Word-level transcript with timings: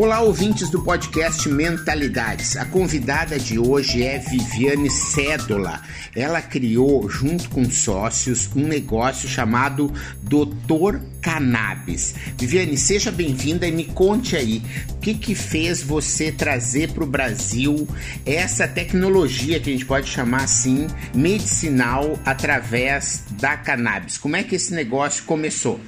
Olá, 0.00 0.20
ouvintes 0.22 0.70
do 0.70 0.82
podcast 0.82 1.46
Mentalidades. 1.46 2.56
A 2.56 2.64
convidada 2.64 3.38
de 3.38 3.58
hoje 3.58 4.02
é 4.02 4.18
Viviane 4.18 4.88
Cédola. 4.88 5.82
Ela 6.16 6.40
criou, 6.40 7.06
junto 7.06 7.50
com 7.50 7.70
sócios, 7.70 8.48
um 8.56 8.66
negócio 8.66 9.28
chamado 9.28 9.92
Doutor 10.22 11.02
Cannabis. 11.20 12.14
Viviane, 12.38 12.78
seja 12.78 13.12
bem-vinda 13.12 13.66
e 13.66 13.72
me 13.72 13.84
conte 13.84 14.36
aí 14.36 14.62
o 14.88 14.96
que, 15.00 15.12
que 15.12 15.34
fez 15.34 15.82
você 15.82 16.32
trazer 16.32 16.92
para 16.92 17.04
o 17.04 17.06
Brasil 17.06 17.86
essa 18.24 18.66
tecnologia 18.66 19.60
que 19.60 19.68
a 19.68 19.72
gente 19.74 19.84
pode 19.84 20.08
chamar 20.08 20.44
assim, 20.44 20.86
medicinal, 21.14 22.18
através 22.24 23.24
da 23.32 23.54
cannabis. 23.54 24.16
Como 24.16 24.34
é 24.34 24.42
que 24.42 24.54
esse 24.54 24.72
negócio 24.72 25.24
começou? 25.24 25.78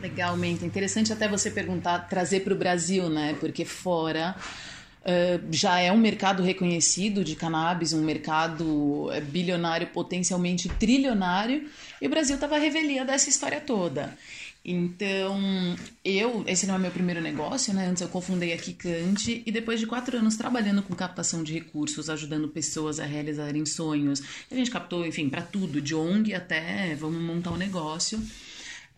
Legalmente. 0.00 0.64
Interessante 0.64 1.12
até 1.12 1.28
você 1.28 1.50
perguntar, 1.50 2.08
trazer 2.08 2.40
para 2.40 2.54
o 2.54 2.56
Brasil, 2.56 3.08
né? 3.08 3.36
Porque 3.38 3.64
fora. 3.64 4.34
Uh, 5.00 5.40
já 5.50 5.80
é 5.80 5.90
um 5.90 5.96
mercado 5.96 6.42
reconhecido 6.42 7.24
de 7.24 7.34
cannabis, 7.34 7.94
um 7.94 8.04
mercado 8.04 9.10
eh, 9.10 9.22
bilionário, 9.22 9.86
potencialmente 9.86 10.68
trilionário, 10.68 11.66
e 12.02 12.06
o 12.06 12.10
Brasil 12.10 12.34
estava 12.34 12.58
revelia 12.58 13.02
dessa 13.02 13.30
história 13.30 13.62
toda. 13.62 14.14
Então, 14.62 15.40
eu, 16.04 16.44
esse 16.46 16.66
não 16.66 16.74
é 16.74 16.78
meu 16.78 16.90
primeiro 16.90 17.20
negócio, 17.22 17.72
né? 17.72 17.86
Antes 17.86 18.02
eu 18.02 18.08
confundei 18.08 18.52
a 18.52 18.58
Kikante 18.58 19.42
e 19.46 19.50
depois 19.50 19.80
de 19.80 19.86
quatro 19.86 20.18
anos 20.18 20.36
trabalhando 20.36 20.82
com 20.82 20.94
captação 20.94 21.42
de 21.42 21.54
recursos, 21.54 22.10
ajudando 22.10 22.46
pessoas 22.46 23.00
a 23.00 23.06
realizarem 23.06 23.64
sonhos, 23.64 24.22
a 24.50 24.54
gente 24.54 24.70
captou, 24.70 25.06
enfim, 25.06 25.30
para 25.30 25.40
tudo, 25.40 25.80
de 25.80 25.94
ONG 25.94 26.34
até 26.34 26.94
vamos 26.94 27.22
montar 27.22 27.52
um 27.52 27.56
negócio. 27.56 28.22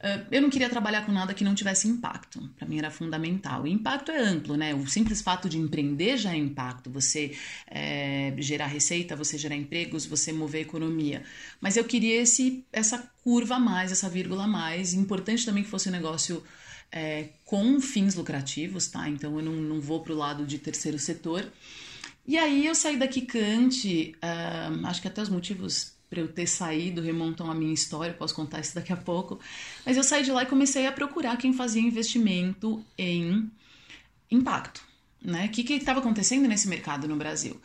Ah, 0.03 0.27
eu 0.33 0.43
não 0.43 0.51
queria 0.51 0.69
trabalhar 0.69 1.07
com 1.07 1.13
nada 1.13 1.33
que 1.33 1.45
não 1.45 1.55
tivesse 1.55 1.87
impacto. 1.87 2.41
Para 2.59 2.67
mim 2.67 2.79
era 2.79 2.91
fundamental. 2.91 3.67
E 3.67 3.71
impacto 3.71 4.11
é 4.11 4.19
amplo, 4.19 4.57
né? 4.57 4.75
O 4.75 4.87
simples 4.87 5.23
fato 5.23 5.49
de 5.49 5.59
empreender 5.59 6.17
já 6.17 6.33
é 6.33 6.37
impacto. 6.37 6.91
Você 6.91 7.37
é, 7.69 8.35
gerar 8.39 8.67
receita, 8.67 9.15
você 9.15 9.39
gerar 9.39 9.55
empregos, 9.55 10.05
você 10.05 10.33
mover 10.33 10.59
a 10.59 10.63
economia. 10.63 11.23
Mas 11.61 11.77
eu 11.77 11.85
queria 11.85 12.21
esse, 12.21 12.65
essa 12.73 12.99
curva 13.23 13.55
a 13.57 13.61
mais, 13.61 13.93
essa 13.93 14.09
vírgula 14.09 14.45
a 14.45 14.49
mais. 14.49 14.93
Importante 14.93 15.47
também 15.47 15.63
que 15.63 15.71
fosse 15.71 15.89
um 15.89 15.93
negócio 15.93 16.43
é, 16.91 17.29
com 17.45 17.81
fins 17.81 18.17
lucrativos, 18.17 18.89
tá? 18.89 19.09
Então 19.09 19.39
eu 19.39 19.45
não, 19.45 19.53
não 19.53 19.81
vou 19.81 20.01
para 20.01 20.13
o 20.13 20.17
lado 20.17 20.45
de 20.45 20.59
terceiro 20.59 20.99
setor. 20.99 21.51
E 22.27 22.37
aí 22.37 22.67
eu 22.67 22.75
saí 22.75 22.97
da 22.97 23.09
Kikante, 23.09 24.15
uh, 24.23 24.87
acho 24.87 25.03
que 25.03 25.09
até 25.09 25.21
os 25.21 25.29
motivos 25.29 25.93
para 26.13 26.21
eu 26.21 26.29
ter 26.29 26.47
saído 26.47 27.01
remontam 27.01 27.51
a 27.51 27.55
minha 27.55 27.73
história, 27.73 28.13
posso 28.13 28.35
contar 28.35 28.61
isso 28.61 28.75
daqui 28.75 28.93
a 28.93 28.97
pouco. 28.99 29.41
Mas 29.87 29.97
eu 29.97 30.05
saí 30.05 30.23
de 30.23 30.31
lá 30.31 30.43
e 30.43 30.47
comecei 30.47 30.87
a 30.87 30.93
procurar 30.93 31.39
quem 31.39 31.55
fazia 31.55 31.81
investimento 31.81 32.85
em 32.99 33.51
impacto, 34.31 34.85
né? 35.25 35.47
O 35.47 35.49
que 35.49 35.73
estava 35.73 36.01
acontecendo 36.01 36.47
nesse 36.47 36.69
mercado 36.69 37.09
no 37.09 37.17
Brasil? 37.17 37.59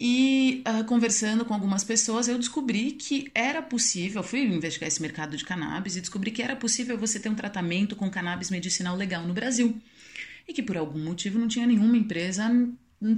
E 0.00 0.64
uh, 0.66 0.84
conversando 0.84 1.44
com 1.44 1.54
algumas 1.54 1.84
pessoas, 1.84 2.26
eu 2.26 2.36
descobri 2.36 2.90
que 2.90 3.30
era 3.32 3.62
possível, 3.62 4.20
fui 4.20 4.40
investigar 4.40 4.88
esse 4.88 5.00
mercado 5.00 5.36
de 5.36 5.44
cannabis 5.44 5.96
e 5.96 6.00
descobri 6.00 6.32
que 6.32 6.42
era 6.42 6.56
possível 6.56 6.98
você 6.98 7.20
ter 7.20 7.28
um 7.28 7.36
tratamento 7.36 7.94
com 7.94 8.10
cannabis 8.10 8.50
medicinal 8.50 8.96
legal 8.96 9.22
no 9.22 9.32
Brasil. 9.32 9.80
E 10.48 10.52
que 10.52 10.62
por 10.62 10.76
algum 10.76 10.98
motivo 10.98 11.38
não 11.38 11.46
tinha 11.46 11.64
nenhuma 11.64 11.96
empresa 11.96 12.50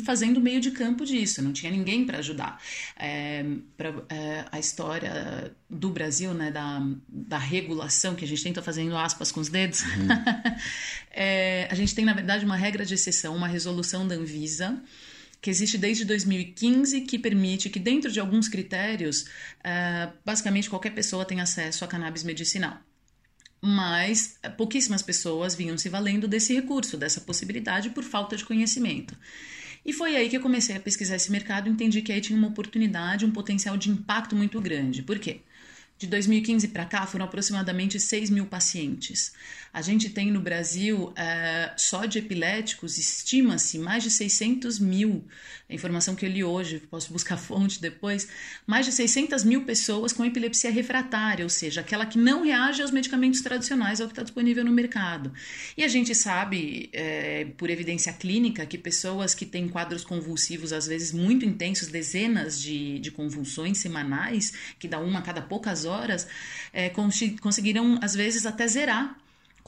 fazendo 0.04 0.40
meio 0.40 0.60
de 0.60 0.70
campo 0.72 1.04
disso, 1.04 1.40
não 1.42 1.52
tinha 1.52 1.70
ninguém 1.70 2.04
para 2.04 2.18
ajudar. 2.18 2.60
É, 2.96 3.44
pra, 3.76 3.94
é, 4.08 4.44
a 4.50 4.58
história 4.58 5.52
do 5.70 5.90
Brasil, 5.90 6.34
né, 6.34 6.50
da, 6.50 6.84
da 7.08 7.38
regulação, 7.38 8.14
que 8.14 8.24
a 8.24 8.28
gente 8.28 8.42
tenta 8.42 8.60
fazendo 8.60 8.96
aspas 8.96 9.30
com 9.30 9.40
os 9.40 9.48
dedos, 9.48 9.82
uhum. 9.82 10.08
é, 11.12 11.68
a 11.70 11.74
gente 11.74 11.94
tem, 11.94 12.04
na 12.04 12.12
verdade, 12.12 12.44
uma 12.44 12.56
regra 12.56 12.84
de 12.84 12.94
exceção, 12.94 13.36
uma 13.36 13.48
resolução 13.48 14.06
da 14.06 14.14
Anvisa, 14.14 14.82
que 15.40 15.48
existe 15.48 15.78
desde 15.78 16.04
2015, 16.04 17.02
que 17.02 17.16
permite 17.16 17.70
que, 17.70 17.78
dentro 17.78 18.10
de 18.10 18.18
alguns 18.18 18.48
critérios, 18.48 19.26
é, 19.62 20.08
basicamente 20.24 20.68
qualquer 20.68 20.90
pessoa 20.90 21.24
tem 21.24 21.40
acesso 21.40 21.84
a 21.84 21.88
cannabis 21.88 22.24
medicinal 22.24 22.82
mas 23.60 24.38
pouquíssimas 24.56 25.02
pessoas 25.02 25.54
vinham 25.54 25.76
se 25.76 25.88
valendo 25.88 26.28
desse 26.28 26.54
recurso, 26.54 26.96
dessa 26.96 27.20
possibilidade, 27.20 27.90
por 27.90 28.04
falta 28.04 28.36
de 28.36 28.44
conhecimento. 28.44 29.16
E 29.84 29.92
foi 29.92 30.16
aí 30.16 30.28
que 30.28 30.36
eu 30.36 30.40
comecei 30.40 30.76
a 30.76 30.80
pesquisar 30.80 31.16
esse 31.16 31.30
mercado 31.30 31.68
e 31.68 31.72
entendi 31.72 32.02
que 32.02 32.12
aí 32.12 32.20
tinha 32.20 32.38
uma 32.38 32.48
oportunidade, 32.48 33.24
um 33.24 33.30
potencial 33.30 33.76
de 33.76 33.90
impacto 33.90 34.36
muito 34.36 34.60
grande. 34.60 35.02
Por 35.02 35.18
quê? 35.18 35.40
De 35.98 36.06
2015 36.06 36.68
para 36.68 36.84
cá 36.84 37.06
foram 37.06 37.24
aproximadamente 37.24 37.98
6 37.98 38.30
mil 38.30 38.46
pacientes. 38.46 39.32
A 39.72 39.82
gente 39.82 40.08
tem 40.08 40.30
no 40.30 40.40
Brasil, 40.40 41.12
é, 41.16 41.72
só 41.76 42.04
de 42.04 42.18
epiléticos, 42.18 42.98
estima-se 42.98 43.78
mais 43.78 44.04
de 44.04 44.10
600 44.10 44.78
mil, 44.78 45.24
a 45.68 45.74
informação 45.74 46.14
que 46.14 46.24
eu 46.24 46.30
li 46.30 46.42
hoje, 46.42 46.80
posso 46.90 47.12
buscar 47.12 47.36
fonte 47.36 47.80
depois, 47.80 48.28
mais 48.66 48.86
de 48.86 48.92
600 48.92 49.44
mil 49.44 49.64
pessoas 49.64 50.12
com 50.12 50.24
epilepsia 50.24 50.70
refratária, 50.70 51.44
ou 51.44 51.50
seja, 51.50 51.80
aquela 51.80 52.06
que 52.06 52.16
não 52.16 52.44
reage 52.44 52.80
aos 52.80 52.90
medicamentos 52.90 53.40
tradicionais, 53.42 54.00
ao 54.00 54.06
que 54.06 54.12
está 54.12 54.22
disponível 54.22 54.64
no 54.64 54.72
mercado. 54.72 55.32
E 55.76 55.84
a 55.84 55.88
gente 55.88 56.14
sabe, 56.14 56.88
é, 56.92 57.46
por 57.56 57.68
evidência 57.68 58.12
clínica, 58.12 58.64
que 58.64 58.78
pessoas 58.78 59.34
que 59.34 59.44
têm 59.44 59.68
quadros 59.68 60.04
convulsivos, 60.04 60.72
às 60.72 60.86
vezes 60.86 61.12
muito 61.12 61.44
intensos, 61.44 61.88
dezenas 61.88 62.60
de, 62.60 62.98
de 63.00 63.10
convulsões 63.10 63.78
semanais, 63.78 64.52
que 64.78 64.88
dá 64.88 64.98
uma 64.98 65.18
a 65.18 65.22
cada 65.22 65.42
poucas 65.42 65.84
horas, 65.84 65.87
é, 66.72 66.90
conseguiram, 67.40 67.98
às 68.02 68.14
vezes, 68.14 68.46
até 68.46 68.66
zerar 68.66 69.16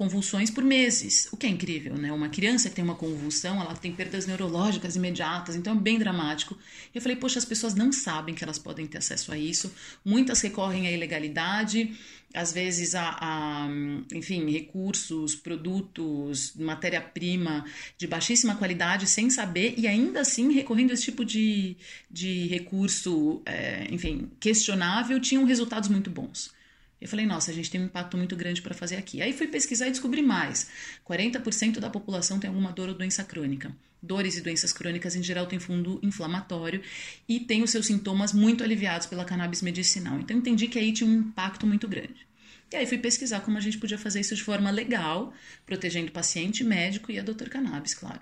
convulsões 0.01 0.51
por 0.51 0.65
meses, 0.65 1.29
o 1.31 1.37
que 1.37 1.47
é 1.47 1.51
incrível, 1.51 1.95
né? 1.95 2.11
Uma 2.11 2.31
criança 2.31 2.71
que 2.71 2.75
tem 2.75 2.83
uma 2.83 2.95
convulsão, 2.95 3.61
ela 3.61 3.75
tem 3.75 3.93
perdas 3.93 4.27
neurológicas 4.27 4.97
imediatas, 4.97 5.55
então 5.55 5.75
é 5.75 5.79
bem 5.79 5.99
dramático. 5.99 6.57
Eu 6.95 7.03
falei, 7.03 7.19
poxa, 7.19 7.39
as 7.39 7.45
pessoas 7.45 7.75
não 7.75 7.93
sabem 7.93 8.35
que 8.35 8.43
elas 8.43 8.59
podem 8.59 8.87
ter 8.87 8.97
acesso 8.97 9.31
a 9.31 9.37
isso, 9.37 9.71
muitas 10.03 10.41
recorrem 10.41 10.87
à 10.87 10.91
ilegalidade, 10.91 11.95
às 12.33 12.51
vezes 12.51 12.95
a, 12.95 13.19
a 13.21 13.69
enfim, 14.15 14.51
recursos, 14.51 15.35
produtos, 15.35 16.55
matéria-prima 16.57 17.67
de 17.99 18.07
baixíssima 18.07 18.57
qualidade, 18.57 19.07
sem 19.07 19.29
saber, 19.29 19.75
e 19.77 19.87
ainda 19.87 20.23
assim, 20.23 20.51
recorrendo 20.51 20.93
a 20.93 20.95
esse 20.95 21.05
tipo 21.05 21.27
de, 21.27 21.77
de 22.11 22.47
recurso, 22.47 23.43
é, 23.45 23.87
enfim, 23.91 24.31
questionável, 24.41 25.21
tinham 25.21 25.45
resultados 25.45 25.91
muito 25.91 26.09
bons. 26.09 26.59
Eu 27.01 27.09
falei, 27.09 27.25
nossa, 27.25 27.51
a 27.51 27.55
gente 27.55 27.71
tem 27.71 27.81
um 27.81 27.87
impacto 27.87 28.17
muito 28.17 28.37
grande 28.37 28.61
para 28.61 28.75
fazer 28.75 28.97
aqui. 28.97 29.23
Aí 29.23 29.33
fui 29.33 29.47
pesquisar 29.47 29.89
e 29.89 29.91
descobri 29.91 30.21
mais. 30.21 30.69
40% 31.09 31.81
da 31.81 31.89
população 31.89 32.39
tem 32.39 32.49
alguma 32.49 32.73
dor 32.73 32.89
ou 32.89 32.95
doença 32.95 33.25
crônica. 33.25 33.75
Dores 34.03 34.37
e 34.37 34.41
doenças 34.41 34.73
crônicas, 34.73 35.17
em 35.17 35.23
geral, 35.23 35.47
têm 35.47 35.59
fundo 35.59 35.99
inflamatório 36.03 36.83
e 37.29 37.41
têm 37.41 37.63
os 37.63 37.71
seus 37.71 37.87
sintomas 37.87 38.33
muito 38.33 38.63
aliviados 38.63 39.07
pela 39.07 39.25
cannabis 39.25 39.63
medicinal. 39.63 40.21
Então, 40.21 40.37
entendi 40.37 40.69
que 40.69 40.79
aí 40.79 40.93
tinha 40.93 41.09
um 41.09 41.21
impacto 41.21 41.67
muito 41.67 41.89
grande. 41.89 42.27
E 42.73 42.77
aí 42.77 42.87
fui 42.87 42.99
pesquisar 42.99 43.41
como 43.41 43.57
a 43.57 43.61
gente 43.61 43.79
podia 43.79 43.99
fazer 43.99 44.21
isso 44.21 44.35
de 44.35 44.45
forma 44.45 44.71
legal, 44.71 45.35
protegendo 45.67 46.09
o 46.09 46.13
paciente, 46.13 46.63
médico 46.63 47.11
e 47.11 47.19
a 47.19 47.23
doutor 47.23 47.49
cannabis, 47.49 47.95
claro. 47.95 48.21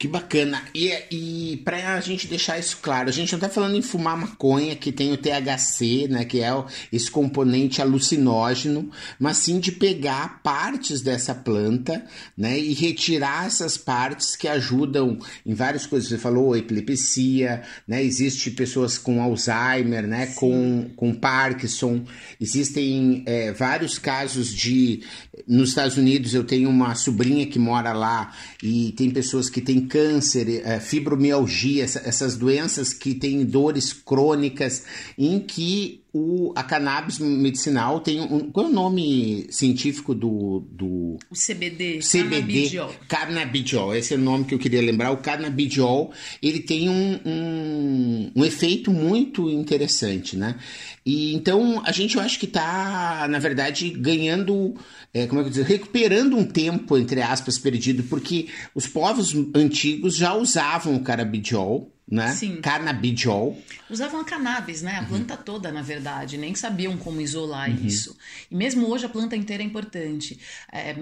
Que 0.00 0.08
bacana. 0.08 0.62
E, 0.74 0.90
e 1.10 1.56
para 1.58 1.94
a 1.94 2.00
gente 2.00 2.26
deixar 2.26 2.58
isso 2.58 2.78
claro, 2.80 3.10
a 3.10 3.12
gente 3.12 3.32
não 3.32 3.36
está 3.36 3.50
falando 3.50 3.76
em 3.76 3.82
fumar 3.82 4.16
maconha, 4.16 4.74
que 4.74 4.90
tem 4.90 5.12
o 5.12 5.16
THC, 5.18 6.08
né, 6.08 6.24
que 6.24 6.40
é 6.40 6.48
esse 6.90 7.10
componente 7.10 7.82
alucinógeno, 7.82 8.90
mas 9.18 9.36
sim 9.36 9.60
de 9.60 9.70
pegar 9.70 10.40
partes 10.42 11.02
dessa 11.02 11.34
planta 11.34 12.02
né, 12.34 12.58
e 12.58 12.72
retirar 12.72 13.46
essas 13.46 13.76
partes 13.76 14.34
que 14.34 14.48
ajudam 14.48 15.18
em 15.44 15.52
várias 15.52 15.84
coisas. 15.84 16.08
Você 16.08 16.16
falou 16.16 16.56
epilepsia, 16.56 17.62
né, 17.86 18.02
existe 18.02 18.50
pessoas 18.52 18.96
com 18.96 19.22
Alzheimer, 19.22 20.06
né, 20.06 20.28
com, 20.28 20.88
com 20.96 21.12
Parkinson, 21.12 22.06
existem 22.40 23.22
é, 23.26 23.52
vários 23.52 23.98
casos 23.98 24.50
de. 24.50 25.02
Nos 25.46 25.70
Estados 25.70 25.98
Unidos, 25.98 26.32
eu 26.32 26.44
tenho 26.44 26.70
uma 26.70 26.94
sobrinha 26.94 27.46
que 27.46 27.58
mora 27.58 27.92
lá 27.92 28.32
e 28.62 28.92
tem 28.92 29.10
pessoas 29.10 29.50
que 29.50 29.60
têm 29.60 29.89
câncer, 29.90 30.62
é, 30.64 30.78
fibromialgia, 30.78 31.84
essa, 31.84 32.00
essas 32.06 32.36
doenças 32.36 32.92
que 32.94 33.14
têm 33.14 33.44
dores 33.44 33.92
crônicas, 33.92 34.84
em 35.18 35.40
que 35.40 36.00
o, 36.12 36.52
a 36.56 36.62
cannabis 36.62 37.18
medicinal 37.18 38.00
tem 38.00 38.20
um. 38.20 38.50
Qual 38.50 38.66
é 38.66 38.68
o 38.68 38.72
nome 38.72 39.46
científico 39.50 40.14
do. 40.14 40.66
do 40.70 41.18
o 41.30 41.34
CBD. 41.34 42.00
CBD. 42.00 42.68
Cannabidiol. 42.68 42.94
Cannabidiol. 43.08 43.94
Esse 43.94 44.14
é 44.14 44.16
o 44.16 44.20
nome 44.20 44.44
que 44.44 44.54
eu 44.54 44.58
queria 44.58 44.82
lembrar. 44.82 45.12
O 45.12 45.18
cannabidiol, 45.18 46.12
ele 46.42 46.60
tem 46.60 46.88
um, 46.88 47.20
um, 47.24 48.32
um 48.34 48.44
efeito 48.44 48.90
muito 48.90 49.48
interessante, 49.48 50.36
né? 50.36 50.56
E 51.06 51.32
então 51.32 51.80
a 51.84 51.92
gente 51.92 52.16
eu 52.16 52.22
acho 52.22 52.38
que 52.38 52.46
está, 52.46 53.26
na 53.30 53.38
verdade, 53.38 53.90
ganhando. 53.90 54.74
É, 55.14 55.26
como 55.26 55.40
é 55.40 55.44
que 55.44 55.48
eu 55.48 55.52
dizer? 55.52 55.66
Recuperando 55.66 56.36
um 56.36 56.44
tempo, 56.44 56.96
entre 56.98 57.22
aspas, 57.22 57.58
perdido, 57.58 58.02
porque 58.04 58.48
os 58.74 58.86
povos 58.86 59.34
antigos 59.54 60.16
já 60.16 60.34
usavam 60.34 60.96
o 60.96 61.02
cannabidiol 61.02 61.92
né? 62.10 62.32
Sim. 62.32 62.60
Cannabidiol. 62.60 63.56
Usavam 63.88 64.20
a 64.20 64.24
cannabis, 64.24 64.82
né? 64.82 64.96
A 64.98 65.04
planta 65.04 65.36
toda, 65.36 65.70
na 65.70 65.82
verdade, 65.82 66.36
nem 66.36 66.54
sabiam 66.54 66.96
como 66.96 67.20
isolar 67.20 67.70
isso. 67.70 68.16
E 68.50 68.54
mesmo 68.54 68.86
hoje 68.88 69.06
a 69.06 69.08
planta 69.08 69.36
inteira 69.36 69.62
é 69.62 69.66
importante. 69.66 70.38
É, 70.72 70.96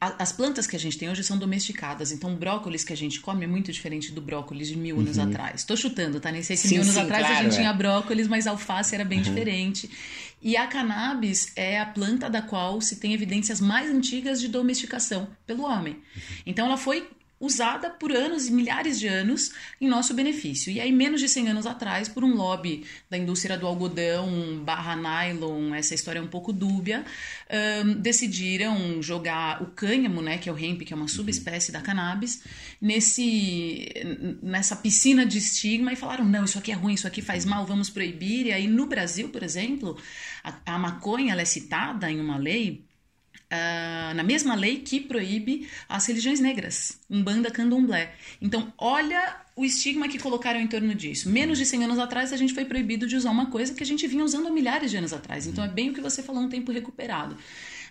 a- 0.00 0.22
as 0.22 0.32
plantas 0.32 0.66
que 0.66 0.76
a 0.76 0.78
gente 0.78 0.96
tem 0.98 1.08
hoje 1.10 1.22
são 1.24 1.38
domesticadas, 1.38 2.12
então 2.12 2.32
o 2.34 2.36
brócolis 2.36 2.84
que 2.84 2.92
a 2.92 2.96
gente 2.96 3.20
come 3.20 3.44
é 3.44 3.46
muito 3.48 3.70
diferente 3.72 4.12
do 4.12 4.20
brócolis 4.20 4.68
de 4.68 4.76
mil 4.76 4.98
anos 4.98 5.18
atrás. 5.18 5.64
Tô 5.64 5.76
chutando, 5.76 6.20
tá? 6.20 6.30
Nem 6.32 6.42
sei 6.42 6.56
se 6.56 6.68
Sim, 6.68 6.74
mil 6.76 6.82
anos 6.82 6.94
sim, 6.94 7.00
atrás 7.00 7.24
a 7.24 7.28
claro, 7.28 7.44
gente 7.44 7.54
é. 7.54 7.56
tinha 7.58 7.72
brócolis, 7.72 8.28
mas 8.28 8.46
alface 8.46 8.94
era 8.94 9.04
bem 9.04 9.20
diferente. 9.22 9.90
E 10.42 10.56
a 10.56 10.66
cannabis 10.66 11.50
é 11.56 11.80
a 11.80 11.86
planta 11.86 12.28
da 12.30 12.42
qual 12.42 12.80
se 12.80 12.96
tem 12.96 13.14
evidências 13.14 13.60
mais 13.60 13.90
antigas 13.90 14.40
de 14.40 14.48
domesticação 14.48 15.28
pelo 15.46 15.64
homem. 15.64 15.96
Então 16.44 16.66
ela 16.66 16.76
foi 16.76 17.08
usada 17.38 17.90
por 17.90 18.12
anos 18.12 18.48
e 18.48 18.52
milhares 18.52 18.98
de 18.98 19.06
anos 19.06 19.52
em 19.80 19.88
nosso 19.88 20.14
benefício. 20.14 20.72
E 20.72 20.80
aí, 20.80 20.90
menos 20.90 21.20
de 21.20 21.28
100 21.28 21.48
anos 21.48 21.66
atrás, 21.66 22.08
por 22.08 22.24
um 22.24 22.34
lobby 22.34 22.84
da 23.10 23.18
indústria 23.18 23.58
do 23.58 23.66
algodão 23.66 24.62
barra 24.64 24.96
nylon, 24.96 25.74
essa 25.74 25.94
história 25.94 26.18
é 26.18 26.22
um 26.22 26.28
pouco 26.28 26.52
dúbia, 26.52 27.04
ahn, 27.50 27.94
decidiram 28.00 29.02
jogar 29.02 29.62
o 29.62 29.66
cânhamo, 29.66 30.22
né, 30.22 30.38
que 30.38 30.48
é 30.48 30.52
o 30.52 30.58
hemp, 30.58 30.82
que 30.82 30.92
é 30.92 30.96
uma 30.96 31.08
subespécie 31.08 31.70
da 31.70 31.82
cannabis, 31.82 32.42
nesse, 32.80 33.86
nessa 34.42 34.74
piscina 34.74 35.26
de 35.26 35.38
estigma 35.38 35.92
e 35.92 35.96
falaram, 35.96 36.24
não, 36.24 36.44
isso 36.44 36.58
aqui 36.58 36.72
é 36.72 36.74
ruim, 36.74 36.94
isso 36.94 37.06
aqui 37.06 37.20
faz 37.20 37.44
mal, 37.44 37.66
vamos 37.66 37.90
proibir. 37.90 38.46
E 38.46 38.52
aí, 38.52 38.66
no 38.66 38.86
Brasil, 38.86 39.28
por 39.28 39.42
exemplo, 39.42 39.98
a, 40.42 40.74
a 40.74 40.78
maconha 40.78 41.34
é 41.34 41.44
citada 41.44 42.10
em 42.10 42.18
uma 42.18 42.38
lei 42.38 42.86
ah, 43.50 44.12
na 44.14 44.22
mesma 44.22 44.54
lei 44.54 44.78
que 44.78 45.00
proíbe 45.00 45.68
as 45.88 46.06
religiões 46.06 46.40
negras, 46.40 47.00
Umbanda, 47.08 47.50
Candomblé. 47.50 48.12
Então, 48.40 48.72
olha 48.76 49.36
o 49.54 49.64
estigma 49.64 50.08
que 50.08 50.18
colocaram 50.18 50.60
em 50.60 50.66
torno 50.66 50.94
disso. 50.94 51.30
Menos 51.30 51.58
de 51.58 51.64
100 51.64 51.84
anos 51.84 51.98
atrás, 51.98 52.32
a 52.32 52.36
gente 52.36 52.52
foi 52.52 52.64
proibido 52.64 53.06
de 53.06 53.16
usar 53.16 53.30
uma 53.30 53.46
coisa 53.46 53.72
que 53.72 53.82
a 53.82 53.86
gente 53.86 54.06
vinha 54.06 54.24
usando 54.24 54.48
há 54.48 54.50
milhares 54.50 54.90
de 54.90 54.96
anos 54.96 55.12
atrás. 55.12 55.46
Então, 55.46 55.64
é 55.64 55.68
bem 55.68 55.90
o 55.90 55.94
que 55.94 56.00
você 56.00 56.22
falou, 56.22 56.42
um 56.42 56.48
tempo 56.48 56.72
recuperado. 56.72 57.36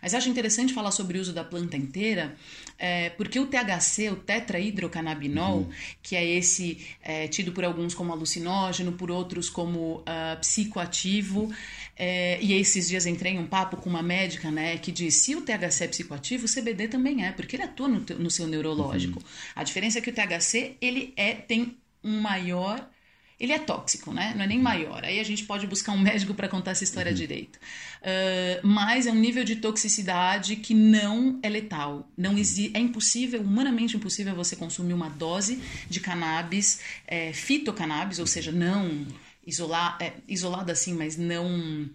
Mas 0.06 0.14
acho 0.14 0.30
interessante 0.30 0.72
falar 0.72 0.92
sobre 0.92 1.18
o 1.18 1.22
uso 1.22 1.34
da 1.34 1.44
planta 1.44 1.76
inteira, 1.76 2.36
é, 2.78 3.10
porque 3.10 3.40
o 3.40 3.48
THC, 3.48 4.12
o 4.12 4.16
tetrahidrocannabinol, 4.16 5.68
que 6.04 6.16
é 6.16 6.24
esse 6.24 6.86
é, 7.02 7.28
tido 7.28 7.52
por 7.52 7.66
alguns 7.66 7.96
como 7.96 8.12
alucinógeno, 8.14 8.92
por 8.92 9.10
outros 9.10 9.50
como 9.50 10.04
ah, 10.06 10.38
psicoativo, 10.40 11.52
é, 11.98 12.38
e 12.42 12.54
esses 12.54 12.88
dias 12.88 13.06
entrei 13.06 13.34
em 13.34 13.40
um 13.40 13.48
papo 13.48 13.78
com 13.78 13.90
uma 13.90 14.04
médica, 14.04 14.52
né, 14.52 14.78
que 14.78 14.92
diz, 14.92 15.16
se 15.16 15.36
o 15.36 15.42
THC 15.42 15.86
é 15.86 15.88
psicoativo, 15.88 16.46
o 16.46 16.50
CBD 16.54 16.88
também 16.88 17.26
é, 17.26 17.32
porque 17.32 17.56
ele 17.56 17.64
atua 17.64 17.88
no, 17.88 18.00
no 18.20 18.30
seu 18.30 18.48
neurológico. 18.48 19.24
A 19.56 19.64
diferença 19.64 20.00
é 20.00 20.02
que 20.02 20.10
o 20.10 20.14
THC, 20.14 20.76
ele 20.82 21.14
é, 21.16 21.34
tem 21.34 21.78
um 22.04 22.20
maior... 22.20 22.90
Ele 23.38 23.52
é 23.52 23.60
tóxico, 23.60 24.14
né? 24.14 24.32
Não 24.34 24.46
é 24.46 24.48
nem 24.48 24.60
maior. 24.62 25.04
Aí 25.04 25.20
a 25.20 25.24
gente 25.24 25.44
pode 25.44 25.68
buscar 25.68 25.92
um 25.92 26.00
médico 26.00 26.34
para 26.34 26.48
contar 26.48 26.72
essa 26.72 26.86
história 26.86 27.14
direito. 27.14 27.60
Ah, 28.06 28.60
mas 28.64 29.08
é 29.08 29.12
um 29.12 29.20
nível 29.20 29.44
de 29.44 29.56
toxicidade 29.58 30.56
que 30.56 30.74
não 30.74 31.40
é 31.42 31.50
letal. 31.50 32.08
Não 32.16 32.38
exi 32.38 32.72
é 32.74 32.80
impossível, 32.80 33.42
humanamente 33.42 33.98
impossível, 33.98 34.36
você 34.36 34.56
consumir 34.56 34.94
uma 34.94 35.10
dose 35.10 35.60
de 35.90 36.00
cannabis, 36.00 36.80
é, 37.08 37.34
fitocannabis, 37.34 38.20
ou 38.20 38.28
seja, 38.28 38.52
não 38.52 39.06
isolar, 39.46 39.98
é, 40.02 40.14
isolada 40.28 40.72
assim, 40.72 40.94
mas 40.94 41.18
não 41.18 41.90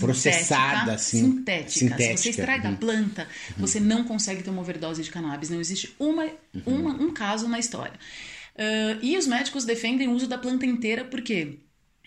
Processada, 0.00 0.78
sintética, 0.78 0.92
assim. 0.94 1.18
sintética. 1.18 1.70
Se 1.70 1.78
Sintética, 1.78 2.16
você 2.16 2.30
extrai 2.30 2.60
da 2.60 2.70
uhum. 2.70 2.76
planta, 2.76 3.28
você 3.56 3.78
não 3.78 4.02
consegue 4.02 4.42
ter 4.42 4.50
uma 4.50 4.62
overdose 4.62 5.02
de 5.02 5.10
cannabis. 5.10 5.50
Não 5.50 5.60
existe 5.60 5.94
uma, 5.98 6.26
uma, 6.66 6.90
um 6.94 7.12
caso 7.12 7.46
na 7.46 7.58
história. 7.58 7.98
Ah, 8.56 8.98
e 9.02 9.16
os 9.16 9.26
médicos 9.26 9.64
defendem 9.64 10.08
o 10.08 10.12
uso 10.12 10.26
da 10.26 10.38
planta 10.38 10.64
inteira 10.64 11.04
porque 11.04 11.58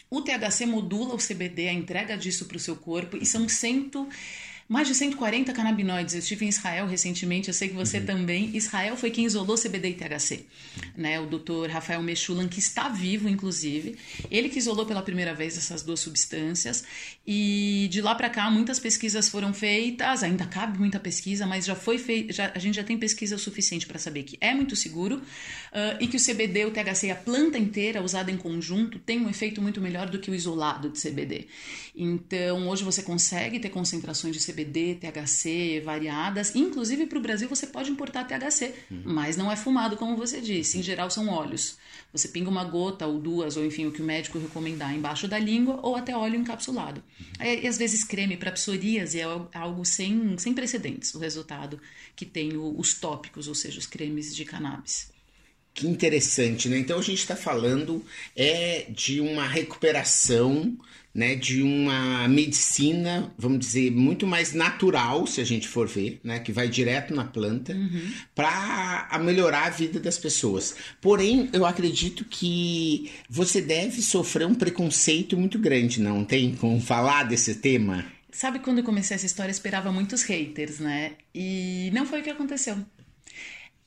o 0.10 0.22
THC 0.22 0.66
modula 0.66 1.14
o 1.14 1.18
CBD, 1.18 1.68
a 1.68 1.74
entrega 1.74 2.18
disso 2.18 2.46
para 2.46 2.58
o 2.58 2.60
seu 2.60 2.76
corpo, 2.76 3.18
e 3.18 3.26
são 3.26 3.48
cento, 3.50 4.08
mais 4.68 4.88
de 4.88 4.96
140 4.96 5.54
canabinoides. 5.54 6.14
Eu 6.14 6.20
estive 6.20 6.46
em 6.46 6.50
Israel 6.50 6.88
recentemente, 6.88 7.48
eu 7.48 7.54
sei 7.54 7.70
que 7.70 7.76
você 7.76 8.02
também. 8.02 8.56
Israel 8.56 8.98
foi 8.98 9.10
quem 9.12 9.26
isolou 9.26 9.58
CBD 9.58 9.90
e 9.90 9.94
THC. 9.94 10.46
Né? 10.96 11.20
O 11.20 11.26
doutor 11.26 11.70
Rafael 11.70 12.02
Mechulan, 12.04 12.48
que 12.48 12.60
está 12.60 12.90
vivo, 12.90 13.30
inclusive. 13.30 13.98
Ele 14.30 14.50
que 14.50 14.60
isolou 14.60 14.86
pela 14.86 15.02
primeira 15.02 15.34
vez 15.34 15.58
essas 15.58 15.84
duas 15.84 16.00
substâncias. 16.00 16.84
E 17.26 17.88
de 17.92 18.02
lá 18.02 18.14
para 18.16 18.30
cá, 18.30 18.50
muitas 18.52 18.80
pesquisas 18.80 19.30
foram 19.30 19.54
feitas, 19.54 20.24
ainda 20.24 20.46
cabe 20.46 20.78
muita 20.78 21.00
pesquisa, 21.00 21.46
mas 21.46 21.66
já 21.66 21.76
foi 21.76 21.98
feita, 21.98 22.52
a 22.54 22.60
gente 22.60 22.76
já 22.76 22.84
tem 22.84 22.98
pesquisa 22.98 23.36
o 23.36 23.40
suficiente 23.40 23.86
para 23.88 24.00
saber 24.00 24.24
que 24.24 24.38
é 24.42 24.54
muito 24.54 24.76
seguro 24.76 25.22
ah, 25.78 25.98
e 26.00 26.08
que 26.08 26.18
o 26.18 26.20
CBD, 26.20 26.66
o 26.66 26.72
THC 26.72 27.12
a 27.12 27.16
planta 27.16 27.58
inteira 27.58 28.02
usada 28.02 28.32
em 28.32 28.38
conjunto 28.38 28.98
tem 28.98 29.20
um 29.24 29.30
efeito 29.30 29.62
muito 29.62 29.80
melhor 29.80 30.10
do 30.10 30.18
que 30.18 30.32
o 30.32 30.36
isolado 30.36 30.90
de 30.90 31.00
CBD. 31.00 31.48
Então, 31.96 32.68
hoje 32.68 32.84
você 32.84 33.04
consegue 33.04 33.60
ter 33.60 33.70
concentrações 33.70 34.36
de 34.36 34.44
CBD, 34.44 34.57
THC 34.66 35.82
variadas, 35.84 36.56
inclusive 36.56 37.06
para 37.06 37.18
o 37.18 37.22
Brasil 37.22 37.48
você 37.48 37.68
pode 37.68 37.90
importar 37.92 38.24
THC, 38.26 38.74
mas 39.04 39.38
não 39.38 39.52
é 39.52 39.56
fumado, 39.56 39.98
como 39.98 40.16
você 40.16 40.42
disse. 40.42 40.78
Em 40.78 40.84
geral, 40.84 41.10
são 41.10 41.28
óleos. 41.30 41.78
Você 42.14 42.28
pinga 42.30 42.50
uma 42.50 42.64
gota 42.64 43.06
ou 43.06 43.20
duas, 43.20 43.58
ou 43.58 43.66
enfim, 43.66 43.86
o 43.86 43.92
que 43.92 44.02
o 44.02 44.06
médico 44.06 44.40
recomendar 44.40 44.94
embaixo 44.96 45.28
da 45.28 45.38
língua, 45.38 45.80
ou 45.84 45.96
até 45.96 46.16
óleo 46.16 46.40
encapsulado. 46.40 47.04
Aí, 47.40 47.64
E 47.64 47.68
às 47.68 47.78
vezes 47.78 48.04
creme 48.04 48.38
para 48.38 48.52
psoríase 48.52 49.20
é 49.20 49.24
algo 49.54 49.84
sem, 49.86 50.38
sem 50.38 50.54
precedentes, 50.54 51.14
o 51.14 51.20
resultado 51.20 51.80
que 52.16 52.26
tem 52.26 52.56
o- 52.56 52.78
os 52.80 52.94
tópicos, 52.94 53.48
ou 53.48 53.56
seja, 53.56 53.78
os 53.80 53.86
cremes 53.86 54.36
de 54.36 54.46
cannabis. 54.46 55.12
Que 55.78 55.86
interessante, 55.86 56.68
né? 56.68 56.80
Então 56.80 56.98
a 56.98 57.04
gente 57.04 57.20
está 57.20 57.36
falando 57.36 58.04
é 58.36 58.88
de 58.90 59.22
uma 59.22 59.48
recuperação, 59.48 60.76
né? 61.14 61.36
De 61.36 61.62
uma 61.62 62.28
medicina, 62.28 63.32
vamos 63.38 63.60
dizer, 63.60 63.92
muito 63.92 64.26
mais 64.26 64.54
natural, 64.54 65.28
se 65.28 65.40
a 65.40 65.44
gente 65.44 65.68
for 65.68 65.88
ver, 65.88 66.20
né? 66.24 66.40
Que 66.40 66.52
vai 66.52 66.68
direto 66.68 67.14
na 67.14 67.26
planta 67.26 67.78
para 68.34 69.08
melhorar 69.24 69.68
a 69.68 69.70
vida 69.70 70.00
das 70.00 70.18
pessoas. 70.18 70.76
Porém, 71.00 71.48
eu 71.54 71.64
acredito 71.64 72.26
que 72.26 73.12
você 73.30 73.62
deve 73.62 74.02
sofrer 74.02 74.48
um 74.48 74.56
preconceito 74.56 75.38
muito 75.38 75.60
grande, 75.60 76.02
não 76.02 76.26
tem? 76.26 76.56
Com 76.56 76.82
falar 76.82 77.26
desse 77.26 77.54
tema? 77.54 78.04
Sabe 78.32 78.58
quando 78.58 78.80
eu 78.80 78.84
comecei 78.84 79.14
essa 79.14 79.28
história, 79.28 79.52
eu 79.52 79.54
esperava 79.54 79.92
muitos 79.92 80.24
haters, 80.24 80.80
né? 80.80 81.12
E 81.36 81.92
não 81.94 82.04
foi 82.08 82.22
o 82.22 82.24
que 82.24 82.32
aconteceu. 82.32 82.84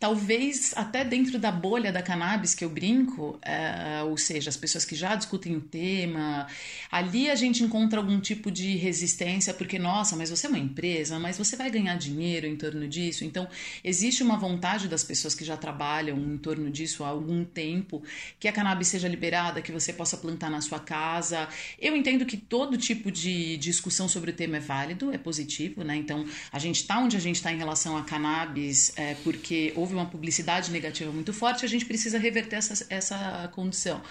Talvez 0.00 0.73
até 0.76 1.05
dentro 1.05 1.38
da 1.38 1.52
bolha 1.52 1.93
da 1.93 2.00
cannabis 2.00 2.55
que 2.55 2.64
eu 2.64 2.70
brinco, 2.70 3.38
é, 3.43 4.02
ou 4.02 4.17
seja, 4.17 4.49
as 4.49 4.56
pessoas 4.56 4.82
que 4.82 4.94
já 4.94 5.14
discutem 5.14 5.55
o 5.55 5.61
tema, 5.61 6.47
ali 6.91 7.31
a 7.31 7.35
gente 7.35 7.62
encontra 7.62 8.00
algum 8.00 8.19
tipo 8.19 8.50
de 8.50 8.79
resistência, 8.79 9.52
porque, 9.52 9.79
nossa, 9.79 10.17
mas 10.17 10.31
você 10.31 10.47
é 10.47 10.49
uma 10.49 10.58
empresa, 10.58 11.19
mas 11.19 11.37
você 11.37 11.55
vai 11.55 11.70
ganhar 11.70 11.97
dinheiro 11.99 12.47
em 12.47 12.56
torno 12.56 12.88
disso. 12.88 13.26
Então, 13.26 13.47
existe 13.85 14.23
uma 14.23 14.38
vontade 14.38 14.88
das 14.88 15.04
pessoas 15.04 15.35
que 15.35 15.45
já 15.45 15.54
trabalham 15.54 16.16
em 16.19 16.38
torno 16.38 16.71
disso 16.71 17.04
há 17.04 17.09
algum 17.09 17.45
tempo, 17.45 18.02
que 18.38 18.49
a 18.49 18.52
cannabis 18.52 18.88
seja 18.88 19.07
liberada, 19.07 19.61
que 19.61 19.71
você 19.71 19.92
possa 19.92 20.16
plantar 20.16 20.49
na 20.49 20.62
sua 20.62 20.80
casa. 20.80 21.47
Eu 21.78 21.95
entendo 21.95 22.25
que 22.25 22.38
todo 22.38 22.78
tipo 22.78 23.11
de 23.11 23.59
discussão 23.59 24.09
sobre 24.09 24.30
o 24.30 24.33
tema 24.33 24.57
é 24.57 24.61
válido, 24.61 25.12
é 25.12 25.19
positivo, 25.19 25.85
né? 25.85 25.95
Então, 25.95 26.25
a 26.50 26.59
gente 26.59 26.76
está 26.76 26.99
onde 26.99 27.19
a 27.19 27.21
gente 27.21 27.37
está 27.37 27.52
em 27.52 27.59
relação 27.59 27.99
a 27.99 28.02
cannabis, 28.02 28.95
é, 28.97 29.14
porque 29.23 29.75
houve 29.76 29.89
uma 29.94 30.06
publicidade 30.06 30.70
negativa 30.70 31.11
muito 31.12 31.32
forte, 31.32 31.64
a 31.64 31.68
gente 31.68 31.85
precisa 31.85 32.18
reverter 32.18 32.56
essa, 32.56 32.87
essa 32.88 33.50
condição. 33.54 34.02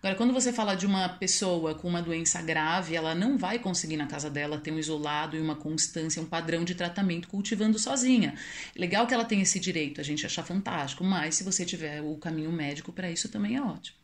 Agora, 0.00 0.14
quando 0.14 0.32
você 0.32 0.52
fala 0.52 0.74
de 0.74 0.86
uma 0.86 1.08
pessoa 1.08 1.74
com 1.74 1.88
uma 1.88 2.00
doença 2.00 2.40
grave, 2.40 2.94
ela 2.94 3.14
não 3.14 3.36
vai 3.36 3.58
conseguir 3.58 3.96
na 3.96 4.06
casa 4.06 4.30
dela 4.30 4.58
ter 4.58 4.70
um 4.70 4.78
isolado 4.78 5.36
e 5.36 5.40
uma 5.40 5.56
constância, 5.56 6.22
um 6.22 6.26
padrão 6.26 6.64
de 6.64 6.74
tratamento 6.74 7.28
cultivando 7.28 7.78
sozinha. 7.78 8.34
Legal 8.76 9.06
que 9.06 9.14
ela 9.14 9.24
tem 9.24 9.40
esse 9.40 9.58
direito, 9.58 10.00
a 10.00 10.04
gente 10.04 10.24
acha 10.24 10.42
fantástico, 10.42 11.02
mas 11.02 11.34
se 11.34 11.44
você 11.44 11.64
tiver 11.64 12.00
o 12.00 12.16
caminho 12.16 12.52
médico 12.52 12.92
para 12.92 13.10
isso 13.10 13.28
também 13.28 13.56
é 13.56 13.62
ótimo. 13.62 13.96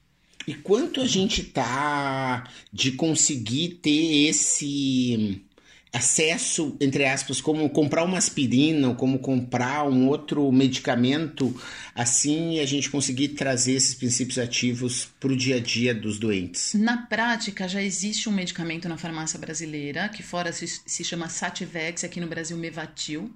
E 0.46 0.54
quanto 0.54 1.00
a 1.00 1.06
gente 1.06 1.42
tá 1.42 2.48
de 2.72 2.92
conseguir 2.92 3.80
ter 3.80 4.28
esse 4.28 5.42
acesso, 5.94 6.76
entre 6.80 7.04
aspas, 7.04 7.40
como 7.40 7.70
comprar 7.70 8.02
uma 8.02 8.18
aspirina 8.18 8.88
ou 8.88 8.94
como 8.96 9.20
comprar 9.20 9.88
um 9.88 10.08
outro 10.08 10.50
medicamento, 10.50 11.54
assim 11.94 12.58
a 12.58 12.66
gente 12.66 12.90
conseguir 12.90 13.28
trazer 13.28 13.74
esses 13.74 13.94
princípios 13.94 14.36
ativos 14.38 15.08
para 15.20 15.32
o 15.32 15.36
dia 15.36 15.56
a 15.56 15.60
dia 15.60 15.94
dos 15.94 16.18
doentes? 16.18 16.74
Na 16.74 17.06
prática, 17.06 17.68
já 17.68 17.80
existe 17.80 18.28
um 18.28 18.32
medicamento 18.32 18.88
na 18.88 18.98
farmácia 18.98 19.38
brasileira, 19.38 20.08
que 20.08 20.22
fora 20.22 20.52
se, 20.52 20.66
se 20.66 21.04
chama 21.04 21.28
Sativex, 21.28 22.02
aqui 22.02 22.20
no 22.20 22.26
Brasil 22.26 22.56
Mevatil. 22.56 23.32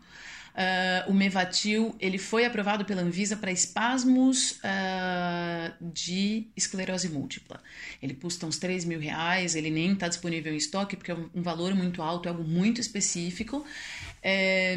Uh, 0.58 1.08
o 1.08 1.14
Mevatil 1.14 1.94
ele 2.00 2.18
foi 2.18 2.44
aprovado 2.44 2.84
pela 2.84 3.00
Anvisa 3.00 3.36
para 3.36 3.52
espasmos 3.52 4.58
uh, 4.58 5.72
de 5.80 6.48
esclerose 6.56 7.08
múltipla. 7.08 7.62
Ele 8.02 8.12
custa 8.14 8.44
uns 8.44 8.58
3 8.58 8.84
mil 8.84 8.98
reais, 8.98 9.54
ele 9.54 9.70
nem 9.70 9.92
está 9.92 10.08
disponível 10.08 10.52
em 10.52 10.56
estoque 10.56 10.96
porque 10.96 11.12
é 11.12 11.14
um, 11.14 11.42
valor 11.42 11.76
muito 11.76 12.02
alto, 12.02 12.26
é 12.26 12.30
algo 12.30 12.42
muito 12.42 12.80
específico. 12.80 13.64
É, 14.20 14.76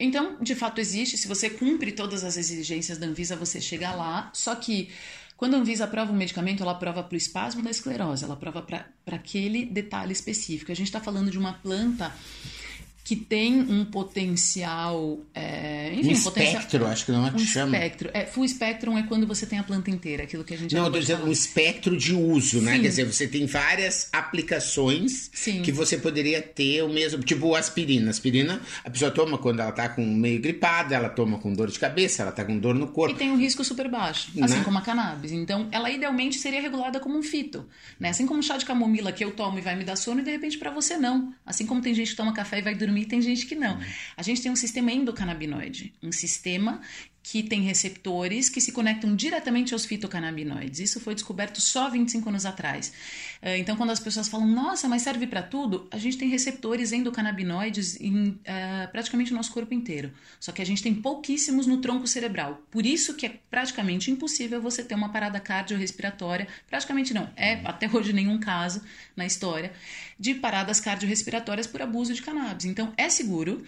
então, 0.00 0.36
de 0.42 0.56
fato 0.56 0.80
existe, 0.80 1.16
se 1.16 1.28
você 1.28 1.48
cumpre 1.48 1.92
todas 1.92 2.24
as 2.24 2.36
exigências 2.36 2.98
da 2.98 3.06
Anvisa, 3.06 3.36
você 3.36 3.60
chega 3.60 3.92
lá, 3.92 4.30
só 4.34 4.56
que 4.56 4.90
Quando 5.36 5.54
a 5.54 5.58
Anvisa 5.58 5.84
aprova 5.84 6.10
um 6.10 6.16
medicamento, 6.16 6.62
ela 6.62 6.72
aprova 6.72 7.02
para 7.02 7.14
o 7.14 7.16
espasmo 7.16 7.62
da 7.62 7.70
esclerose, 7.70 8.24
ela 8.24 8.34
aprova 8.34 8.62
para 8.62 8.86
aquele 9.14 9.66
detalhe 9.66 10.12
específico. 10.12 10.72
A 10.72 10.74
gente 10.74 10.86
está 10.86 10.98
falando 10.98 11.30
de 11.30 11.38
uma 11.38 11.52
planta 11.52 12.10
que 13.06 13.14
tem 13.14 13.60
um 13.60 13.84
potencial. 13.84 15.20
É, 15.32 15.92
enfim, 15.94 16.08
um 16.08 16.10
espectro, 16.10 16.52
potencial, 16.52 16.86
acho 16.88 17.06
que 17.06 17.12
não 17.12 17.24
é 17.24 17.30
que 17.30 17.36
um 17.36 17.38
chama. 17.38 17.76
Espectro. 17.76 18.10
É, 18.12 18.26
full 18.26 18.48
spectrum 18.48 18.98
é 18.98 19.04
quando 19.04 19.28
você 19.28 19.46
tem 19.46 19.60
a 19.60 19.62
planta 19.62 19.92
inteira, 19.92 20.24
aquilo 20.24 20.42
que 20.42 20.52
a 20.52 20.58
gente 20.58 20.74
Não, 20.74 20.82
eu 20.82 20.86
estou 20.86 21.00
dizendo 21.00 21.24
um 21.24 21.30
espectro 21.30 21.96
de 21.96 22.12
uso, 22.12 22.60
né? 22.60 22.74
Sim. 22.74 22.82
Quer 22.82 22.88
dizer, 22.88 23.04
você 23.04 23.28
tem 23.28 23.46
várias 23.46 24.08
aplicações 24.12 25.30
Sim. 25.32 25.62
que 25.62 25.70
você 25.70 25.96
poderia 25.96 26.42
ter 26.42 26.82
o 26.82 26.88
mesmo. 26.88 27.22
Tipo 27.22 27.54
aspirina. 27.54 28.10
Aspirina, 28.10 28.60
a 28.84 28.90
pessoa 28.90 29.12
toma 29.12 29.38
quando 29.38 29.60
ela 29.60 29.70
está 29.70 29.88
com 29.88 30.04
meio 30.04 30.40
gripada, 30.40 30.96
ela 30.96 31.08
toma 31.08 31.38
com 31.38 31.52
dor 31.52 31.70
de 31.70 31.78
cabeça, 31.78 32.22
ela 32.22 32.32
está 32.32 32.44
com 32.44 32.58
dor 32.58 32.74
no 32.74 32.88
corpo. 32.88 33.14
E 33.14 33.18
tem 33.18 33.30
um 33.30 33.38
risco 33.38 33.62
super 33.62 33.88
baixo, 33.88 34.32
assim 34.42 34.58
né? 34.58 34.64
como 34.64 34.78
a 34.78 34.82
cannabis. 34.82 35.30
Então, 35.30 35.68
ela 35.70 35.88
idealmente 35.92 36.38
seria 36.38 36.60
regulada 36.60 36.98
como 36.98 37.16
um 37.16 37.22
fito. 37.22 37.64
Né? 38.00 38.08
Assim 38.08 38.26
como 38.26 38.40
o 38.40 38.42
chá 38.42 38.56
de 38.56 38.64
camomila 38.64 39.12
que 39.12 39.24
eu 39.24 39.30
tomo 39.30 39.60
e 39.60 39.62
vai 39.62 39.76
me 39.76 39.84
dar 39.84 39.94
sono, 39.94 40.22
e 40.22 40.24
de 40.24 40.30
repente 40.32 40.58
para 40.58 40.72
você 40.72 40.96
não. 40.96 41.32
Assim 41.46 41.64
como 41.64 41.80
tem 41.80 41.94
gente 41.94 42.10
que 42.10 42.16
toma 42.16 42.32
café 42.32 42.58
e 42.58 42.62
vai 42.62 42.74
dormir 42.74 42.95
dormir, 42.96 43.04
tem 43.04 43.20
gente 43.20 43.46
que 43.46 43.54
não. 43.54 43.78
A 44.16 44.22
gente 44.22 44.42
tem 44.42 44.50
um 44.50 44.56
sistema 44.56 44.90
endocannabinoide, 44.90 45.92
um 46.02 46.10
sistema 46.10 46.80
que 47.28 47.42
tem 47.42 47.62
receptores 47.62 48.48
que 48.48 48.60
se 48.60 48.70
conectam 48.70 49.16
diretamente 49.16 49.74
aos 49.74 49.84
fitocannabinoides. 49.84 50.78
Isso 50.78 51.00
foi 51.00 51.12
descoberto 51.12 51.60
só 51.60 51.90
25 51.90 52.28
anos 52.28 52.46
atrás. 52.46 52.92
Eh, 53.42 53.58
então, 53.58 53.76
quando 53.76 53.90
as 53.90 53.98
pessoas 53.98 54.28
falam, 54.28 54.46
nossa, 54.46 54.88
mas 54.88 55.02
serve 55.02 55.26
para 55.26 55.42
tudo, 55.42 55.88
a 55.90 55.98
gente 55.98 56.18
tem 56.18 56.28
receptores 56.28 56.92
endocannabinoides 56.92 58.00
em 58.00 58.28
uh, 58.28 58.38
praticamente 58.92 59.32
o 59.32 59.34
nosso 59.34 59.52
corpo 59.52 59.74
inteiro. 59.74 60.12
Só 60.38 60.52
que 60.52 60.62
a 60.62 60.64
gente 60.64 60.80
tem 60.80 60.94
pouquíssimos 60.94 61.66
no 61.66 61.78
tronco 61.78 62.06
cerebral. 62.06 62.62
Por 62.70 62.86
isso 62.86 63.14
que 63.14 63.26
é 63.26 63.40
praticamente 63.50 64.08
impossível 64.08 64.62
você 64.62 64.84
ter 64.84 64.94
uma 64.94 65.08
parada 65.08 65.40
cardiorrespiratória. 65.40 66.46
Praticamente 66.70 67.12
não. 67.12 67.28
É 67.34 67.54
até 67.64 67.90
hoje 67.92 68.12
nenhum 68.12 68.38
caso 68.38 68.82
na 69.16 69.26
história 69.26 69.72
de 70.16 70.32
paradas 70.32 70.78
cardiorrespiratórias 70.78 71.66
por 71.66 71.82
abuso 71.82 72.14
de 72.14 72.22
cannabis. 72.22 72.66
Então, 72.66 72.92
é 72.96 73.08
seguro 73.08 73.64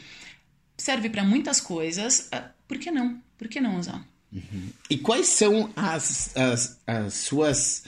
serve 0.77 1.11
para 1.11 1.25
muitas 1.25 1.61
coisas, 1.61 2.29
ah, 2.31 2.53
por 2.69 2.79
que 2.79 2.89
não? 2.89 3.21
Por 3.39 3.49
que 3.49 3.61
não 3.61 3.79
usar? 3.79 4.05
Uhum. 4.33 4.69
E 4.91 4.99
quais 4.99 5.29
são 5.29 5.71
as, 5.75 6.37
as, 6.37 6.79
as 6.87 7.15
suas. 7.15 7.85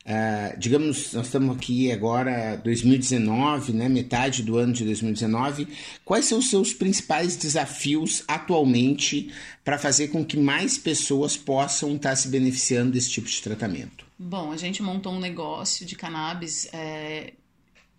Uh, 0.00 0.58
digamos, 0.58 1.12
nós 1.12 1.26
estamos 1.26 1.56
aqui 1.56 1.92
agora 1.92 2.56
2019, 2.56 3.72
né, 3.72 3.88
metade 3.88 4.42
do 4.42 4.56
ano 4.56 4.72
de 4.72 4.84
2019. 4.84 5.68
Quais 6.04 6.24
são 6.24 6.38
os 6.38 6.48
seus 6.48 6.72
principais 6.72 7.36
desafios 7.36 8.24
atualmente 8.26 9.32
para 9.64 9.78
fazer 9.78 10.08
com 10.08 10.24
que 10.24 10.38
mais 10.38 10.78
pessoas 10.78 11.36
possam 11.36 11.96
estar 11.96 12.16
se 12.16 12.28
beneficiando 12.28 12.92
desse 12.92 13.10
tipo 13.10 13.28
de 13.28 13.40
tratamento? 13.40 14.06
Bom, 14.18 14.52
a 14.52 14.56
gente 14.56 14.82
montou 14.82 15.12
um 15.12 15.20
negócio 15.20 15.86
de 15.86 15.94
cannabis 15.96 16.68
é, 16.72 17.32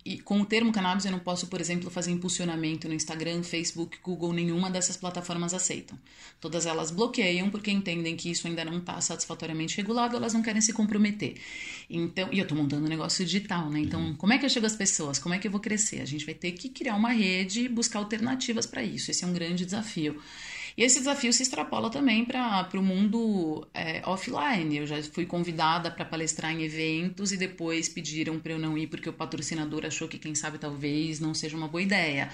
e 0.04 0.18
com 0.18 0.40
o 0.40 0.44
termo 0.44 0.72
cannabis 0.72 1.04
eu 1.04 1.12
não 1.12 1.20
posso, 1.20 1.46
por 1.46 1.60
exemplo, 1.60 1.90
fazer 1.90 2.10
impulsionamento 2.10 2.88
no 2.88 2.94
Instagram, 2.94 3.42
Facebook, 3.42 3.98
Google, 4.02 4.32
nenhuma 4.32 4.70
dessas 4.70 4.96
plataformas 4.96 5.54
aceitam. 5.54 5.98
Todas 6.40 6.66
elas 6.66 6.90
bloqueiam 6.90 7.50
porque 7.50 7.70
entendem 7.70 8.16
que 8.16 8.30
isso 8.30 8.46
ainda 8.48 8.64
não 8.64 8.78
está 8.78 9.00
satisfatoriamente 9.00 9.76
regulado, 9.76 10.16
elas 10.16 10.34
não 10.34 10.42
querem 10.42 10.60
se 10.60 10.72
comprometer. 10.72 11.36
Então, 11.88 12.28
e 12.32 12.38
eu 12.38 12.42
estou 12.42 12.58
montando 12.58 12.84
um 12.84 12.88
negócio 12.88 13.24
digital, 13.24 13.70
né? 13.70 13.80
Então, 13.80 14.00
uhum. 14.00 14.16
como 14.16 14.32
é 14.32 14.38
que 14.38 14.44
eu 14.44 14.50
chego 14.50 14.66
às 14.66 14.74
pessoas? 14.74 15.18
Como 15.18 15.34
é 15.34 15.38
que 15.38 15.46
eu 15.46 15.50
vou 15.52 15.60
crescer? 15.60 16.00
A 16.00 16.04
gente 16.04 16.24
vai 16.24 16.34
ter 16.34 16.52
que 16.52 16.68
criar 16.68 16.96
uma 16.96 17.10
rede 17.10 17.62
e 17.62 17.68
buscar 17.68 18.00
alternativas 18.00 18.66
para 18.66 18.82
isso. 18.82 19.10
Esse 19.10 19.24
é 19.24 19.26
um 19.26 19.32
grande 19.32 19.64
desafio. 19.64 20.20
E 20.76 20.82
esse 20.82 20.98
desafio 20.98 21.32
se 21.32 21.42
extrapola 21.42 21.90
também 21.90 22.24
para 22.24 22.68
o 22.74 22.82
mundo 22.82 23.66
é, 23.74 24.02
offline. 24.06 24.78
Eu 24.78 24.86
já 24.86 25.02
fui 25.02 25.26
convidada 25.26 25.90
para 25.90 26.04
palestrar 26.04 26.52
em 26.52 26.62
eventos 26.62 27.32
e 27.32 27.36
depois 27.36 27.88
pediram 27.88 28.38
para 28.38 28.52
eu 28.52 28.58
não 28.58 28.76
ir 28.78 28.86
porque 28.86 29.08
o 29.08 29.12
patrocinador 29.12 29.84
achou 29.84 30.08
que, 30.08 30.18
quem 30.18 30.34
sabe, 30.34 30.58
talvez 30.58 31.20
não 31.20 31.34
seja 31.34 31.56
uma 31.56 31.68
boa 31.68 31.82
ideia. 31.82 32.30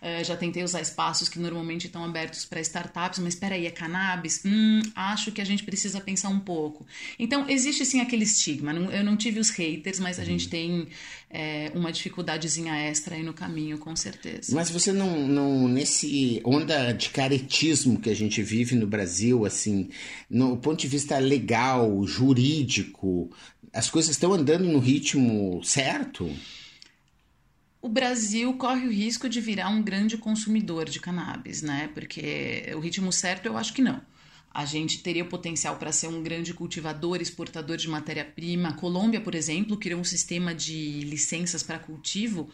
Uh, 0.00 0.24
já 0.24 0.36
tentei 0.36 0.62
usar 0.62 0.80
espaços 0.80 1.28
que 1.28 1.38
normalmente 1.38 1.86
estão 1.86 2.04
abertos 2.04 2.44
para 2.44 2.60
startups, 2.60 3.18
mas 3.18 3.34
espera 3.34 3.54
aí, 3.54 3.66
é 3.66 3.70
cannabis? 3.70 4.42
Hum, 4.44 4.80
acho 4.94 5.30
que 5.30 5.40
a 5.40 5.44
gente 5.44 5.62
precisa 5.62 6.00
pensar 6.00 6.28
um 6.28 6.40
pouco. 6.40 6.86
Então, 7.18 7.48
existe 7.48 7.84
sim 7.84 8.00
aquele 8.00 8.24
estigma. 8.24 8.72
Eu 8.72 9.04
não 9.04 9.16
tive 9.16 9.40
os 9.40 9.50
haters, 9.50 10.00
mas 10.00 10.18
a 10.18 10.24
gente 10.24 10.44
uhum. 10.44 10.50
tem 10.50 10.88
é, 11.30 11.70
uma 11.74 11.92
dificuldadezinha 11.92 12.74
extra 12.74 13.14
aí 13.14 13.22
no 13.22 13.32
caminho, 13.32 13.78
com 13.78 13.94
certeza. 13.94 14.54
Mas 14.54 14.70
você 14.70 14.92
não, 14.92 15.28
não, 15.28 15.68
nesse 15.68 16.40
onda 16.44 16.92
de 16.92 17.10
caretismo 17.10 18.00
que 18.00 18.10
a 18.10 18.16
gente 18.16 18.42
vive 18.42 18.74
no 18.74 18.86
Brasil, 18.86 19.44
assim, 19.44 19.90
no 20.28 20.56
ponto 20.56 20.80
de 20.80 20.88
vista 20.88 21.18
legal, 21.18 22.04
jurídico, 22.06 23.30
as 23.72 23.88
coisas 23.88 24.12
estão 24.12 24.32
andando 24.32 24.64
no 24.64 24.78
ritmo 24.78 25.60
certo? 25.62 26.28
O 27.82 27.88
Brasil 27.88 28.52
corre 28.54 28.86
o 28.86 28.92
risco 28.92 29.28
de 29.28 29.40
virar 29.40 29.68
um 29.68 29.82
grande 29.82 30.18
consumidor 30.18 30.88
de 30.88 31.00
cannabis, 31.00 31.62
né? 31.62 31.88
Porque 31.94 32.72
o 32.74 32.80
ritmo 32.80 33.12
certo 33.12 33.46
eu 33.46 33.56
acho 33.56 33.72
que 33.72 33.80
não. 33.80 34.00
A 34.52 34.64
gente 34.64 35.02
teria 35.02 35.22
o 35.22 35.28
potencial 35.28 35.76
para 35.76 35.92
ser 35.92 36.08
um 36.08 36.22
grande 36.22 36.52
cultivador, 36.52 37.22
exportador 37.22 37.76
de 37.76 37.88
matéria-prima. 37.88 38.74
Colômbia, 38.74 39.20
por 39.20 39.34
exemplo, 39.34 39.76
criou 39.76 40.00
um 40.00 40.04
sistema 40.04 40.54
de 40.54 41.00
licenças 41.04 41.62
para 41.62 41.78
cultivo 41.78 42.50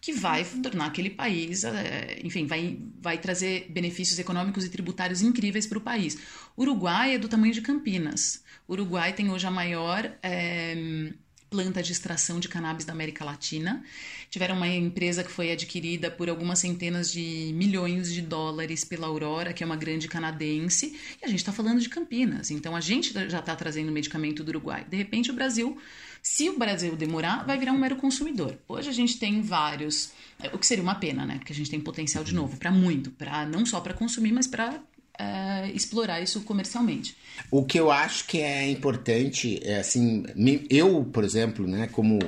que 0.00 0.12
vai 0.12 0.44
tornar 0.62 0.86
aquele 0.86 1.10
país, 1.10 1.62
eh, 1.62 2.20
enfim, 2.24 2.46
vai, 2.46 2.78
vai 3.02 3.18
trazer 3.18 3.66
benefícios 3.68 4.18
econômicos 4.18 4.64
e 4.64 4.70
tributários 4.70 5.20
incríveis 5.20 5.66
para 5.66 5.76
o 5.76 5.80
país. 5.80 6.16
Uruguai 6.56 7.16
é 7.16 7.18
do 7.18 7.28
tamanho 7.28 7.52
de 7.52 7.60
Campinas. 7.60 8.42
Uruguai 8.66 9.12
tem 9.12 9.30
hoje 9.30 9.46
a 9.46 9.50
maior. 9.50 10.10
É, 10.22 11.12
planta 11.50 11.82
de 11.82 11.90
extração 11.90 12.38
de 12.38 12.48
cannabis 12.48 12.84
da 12.84 12.92
América 12.92 13.24
Latina. 13.24 13.84
Tiveram 14.30 14.56
uma 14.56 14.68
empresa 14.68 15.24
que 15.24 15.30
foi 15.30 15.50
adquirida 15.50 16.10
por 16.10 16.30
algumas 16.30 16.60
centenas 16.60 17.10
de 17.10 17.52
milhões 17.54 18.12
de 18.12 18.22
dólares 18.22 18.84
pela 18.84 19.08
Aurora, 19.08 19.52
que 19.52 19.64
é 19.64 19.66
uma 19.66 19.76
grande 19.76 20.06
canadense, 20.06 20.96
e 21.20 21.24
a 21.24 21.28
gente 21.28 21.40
está 21.40 21.52
falando 21.52 21.80
de 21.80 21.88
Campinas. 21.88 22.50
Então 22.52 22.76
a 22.76 22.80
gente 22.80 23.12
já 23.28 23.40
está 23.40 23.56
trazendo 23.56 23.90
medicamento 23.90 24.44
do 24.44 24.50
Uruguai. 24.50 24.86
De 24.88 24.96
repente 24.96 25.30
o 25.30 25.34
Brasil, 25.34 25.76
se 26.22 26.48
o 26.48 26.58
Brasil 26.58 26.94
demorar, 26.94 27.44
vai 27.44 27.58
virar 27.58 27.72
um 27.72 27.78
mero 27.78 27.96
consumidor. 27.96 28.56
Hoje 28.68 28.88
a 28.88 28.92
gente 28.92 29.18
tem 29.18 29.42
vários, 29.42 30.12
o 30.52 30.58
que 30.58 30.66
seria 30.66 30.84
uma 30.84 30.94
pena, 30.94 31.26
né? 31.26 31.38
Porque 31.38 31.52
a 31.52 31.56
gente 31.56 31.70
tem 31.70 31.80
potencial 31.80 32.22
de 32.22 32.34
novo 32.34 32.56
para 32.56 32.70
muito, 32.70 33.10
para 33.10 33.44
não 33.44 33.66
só 33.66 33.80
para 33.80 33.92
consumir, 33.92 34.32
mas 34.32 34.46
para 34.46 34.80
uh, 35.18 35.74
explorar 35.74 36.20
isso 36.20 36.40
comercialmente. 36.42 37.16
O 37.50 37.64
que 37.64 37.78
eu 37.78 37.90
acho 37.90 38.26
que 38.26 38.38
é 38.38 38.68
importante 38.70 39.60
é 39.62 39.78
assim, 39.78 40.24
eu, 40.68 41.04
por 41.04 41.24
exemplo, 41.24 41.66
né, 41.66 41.88
como 41.90 42.18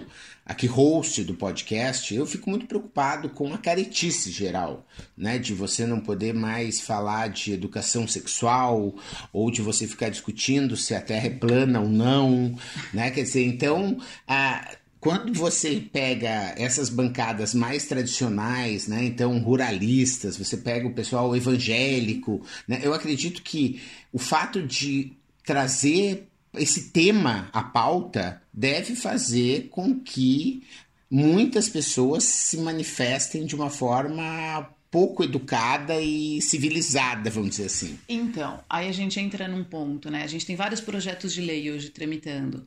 aqui 0.44 0.66
host 0.66 1.22
do 1.24 1.34
podcast, 1.34 2.14
eu 2.14 2.26
fico 2.26 2.50
muito 2.50 2.66
preocupado 2.66 3.28
com 3.30 3.52
a 3.54 3.58
caretice 3.58 4.30
geral, 4.30 4.86
né, 5.16 5.38
de 5.38 5.54
você 5.54 5.86
não 5.86 6.00
poder 6.00 6.34
mais 6.34 6.80
falar 6.80 7.28
de 7.28 7.52
educação 7.52 8.08
sexual 8.08 8.94
ou 9.32 9.50
de 9.50 9.62
você 9.62 9.86
ficar 9.86 10.08
discutindo 10.08 10.76
se 10.76 10.94
a 10.94 11.00
Terra 11.00 11.26
é 11.26 11.30
plana 11.30 11.80
ou 11.80 11.88
não, 11.88 12.56
né, 12.92 13.10
quer 13.10 13.22
dizer, 13.22 13.44
então 13.44 13.98
a 14.26 14.76
quando 15.02 15.34
você 15.34 15.82
pega 15.92 16.54
essas 16.56 16.88
bancadas 16.88 17.52
mais 17.52 17.86
tradicionais, 17.86 18.86
né, 18.86 19.02
então 19.04 19.36
ruralistas, 19.40 20.36
você 20.36 20.56
pega 20.56 20.86
o 20.86 20.94
pessoal 20.94 21.34
evangélico, 21.34 22.40
né, 22.68 22.78
eu 22.84 22.94
acredito 22.94 23.42
que 23.42 23.82
o 24.12 24.18
fato 24.20 24.62
de 24.62 25.10
trazer 25.44 26.28
esse 26.54 26.90
tema 26.90 27.50
à 27.52 27.64
pauta 27.64 28.40
deve 28.52 28.94
fazer 28.94 29.66
com 29.72 29.98
que 29.98 30.62
muitas 31.10 31.68
pessoas 31.68 32.22
se 32.22 32.58
manifestem 32.58 33.44
de 33.44 33.56
uma 33.56 33.70
forma 33.70 34.70
pouco 34.88 35.24
educada 35.24 36.00
e 36.00 36.40
civilizada, 36.40 37.28
vamos 37.28 37.50
dizer 37.50 37.64
assim. 37.64 37.98
Então, 38.08 38.62
aí 38.70 38.88
a 38.88 38.92
gente 38.92 39.18
entra 39.18 39.48
num 39.48 39.64
ponto, 39.64 40.08
né? 40.12 40.22
A 40.22 40.28
gente 40.28 40.46
tem 40.46 40.54
vários 40.54 40.80
projetos 40.80 41.34
de 41.34 41.40
lei 41.40 41.72
hoje 41.72 41.90
tramitando 41.90 42.64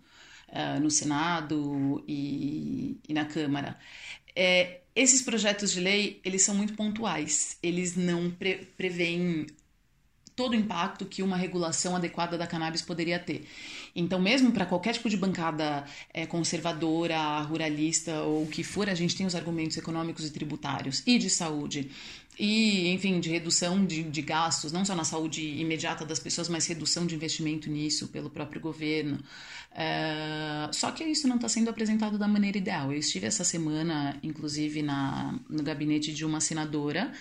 uh, 0.56 0.80
no 0.80 0.90
Senado 0.90 2.04
e, 2.08 2.98
e 3.08 3.14
na 3.14 3.26
Câmara. 3.26 3.78
É, 4.36 4.80
esses 4.96 5.22
projetos 5.22 5.72
de 5.72 5.80
lei, 5.82 6.22
eles 6.24 6.42
são 6.44 6.56
muito 6.56 6.74
pontuais. 6.74 7.58
Eles 7.62 7.96
não 7.96 8.32
pre 8.32 8.68
preveem 8.78 9.46
todo 10.36 10.52
o 10.52 10.56
impacto 10.56 11.06
que 11.06 11.24
uma 11.24 11.38
regulação 11.38 11.96
adequada 11.96 12.38
da 12.38 12.46
cannabis 12.46 12.82
poderia 12.82 13.18
ter. 13.18 13.48
Então, 13.96 14.20
mesmo 14.20 14.52
para 14.52 14.66
qualquer 14.66 14.94
tipo 14.94 15.10
de 15.10 15.16
bancada 15.16 15.86
é, 16.14 16.26
conservadora, 16.26 17.40
ruralista 17.42 18.22
ou 18.24 18.44
o 18.44 18.48
que 18.48 18.64
for, 18.64 18.90
a 18.90 18.94
gente 18.94 19.16
tem 19.16 19.26
os 19.26 19.34
argumentos 19.34 19.78
econômicos 19.78 20.26
e 20.26 20.32
tributários 20.32 21.02
e 21.08 21.18
de 21.18 21.30
saúde 21.30 21.90
e, 22.38 22.90
enfim, 22.90 23.20
de 23.20 23.30
redução 23.30 23.86
de, 23.86 24.04
de, 24.04 24.22
gastos, 24.22 24.72
não 24.72 24.84
só 24.84 24.96
na 24.96 25.04
saúde 25.04 25.42
imediata 25.42 26.06
das 26.06 26.20
pessoas, 26.20 26.50
mas 26.50 26.66
redução 26.68 27.06
de 27.06 27.16
investimento 27.16 27.70
nisso 27.70 28.08
pelo 28.10 28.30
próprio 28.30 28.60
governo. 28.60 29.20
É, 29.74 30.70
só 30.72 30.92
que 30.92 31.04
isso 31.04 31.28
não 31.28 31.36
está 31.36 31.48
sendo 31.48 31.70
apresentado 31.70 32.18
da 32.18 32.28
maneira 32.28 32.58
ideal. 32.58 32.92
Eu 32.92 33.00
estive 33.00 33.26
essa 33.26 33.44
semana, 33.44 34.18
inclusive, 34.22 34.82
na, 34.82 35.38
no 35.50 35.64
gabinete 35.64 36.14
de 36.14 36.26
uma 36.26 36.42
senadora 36.42 37.12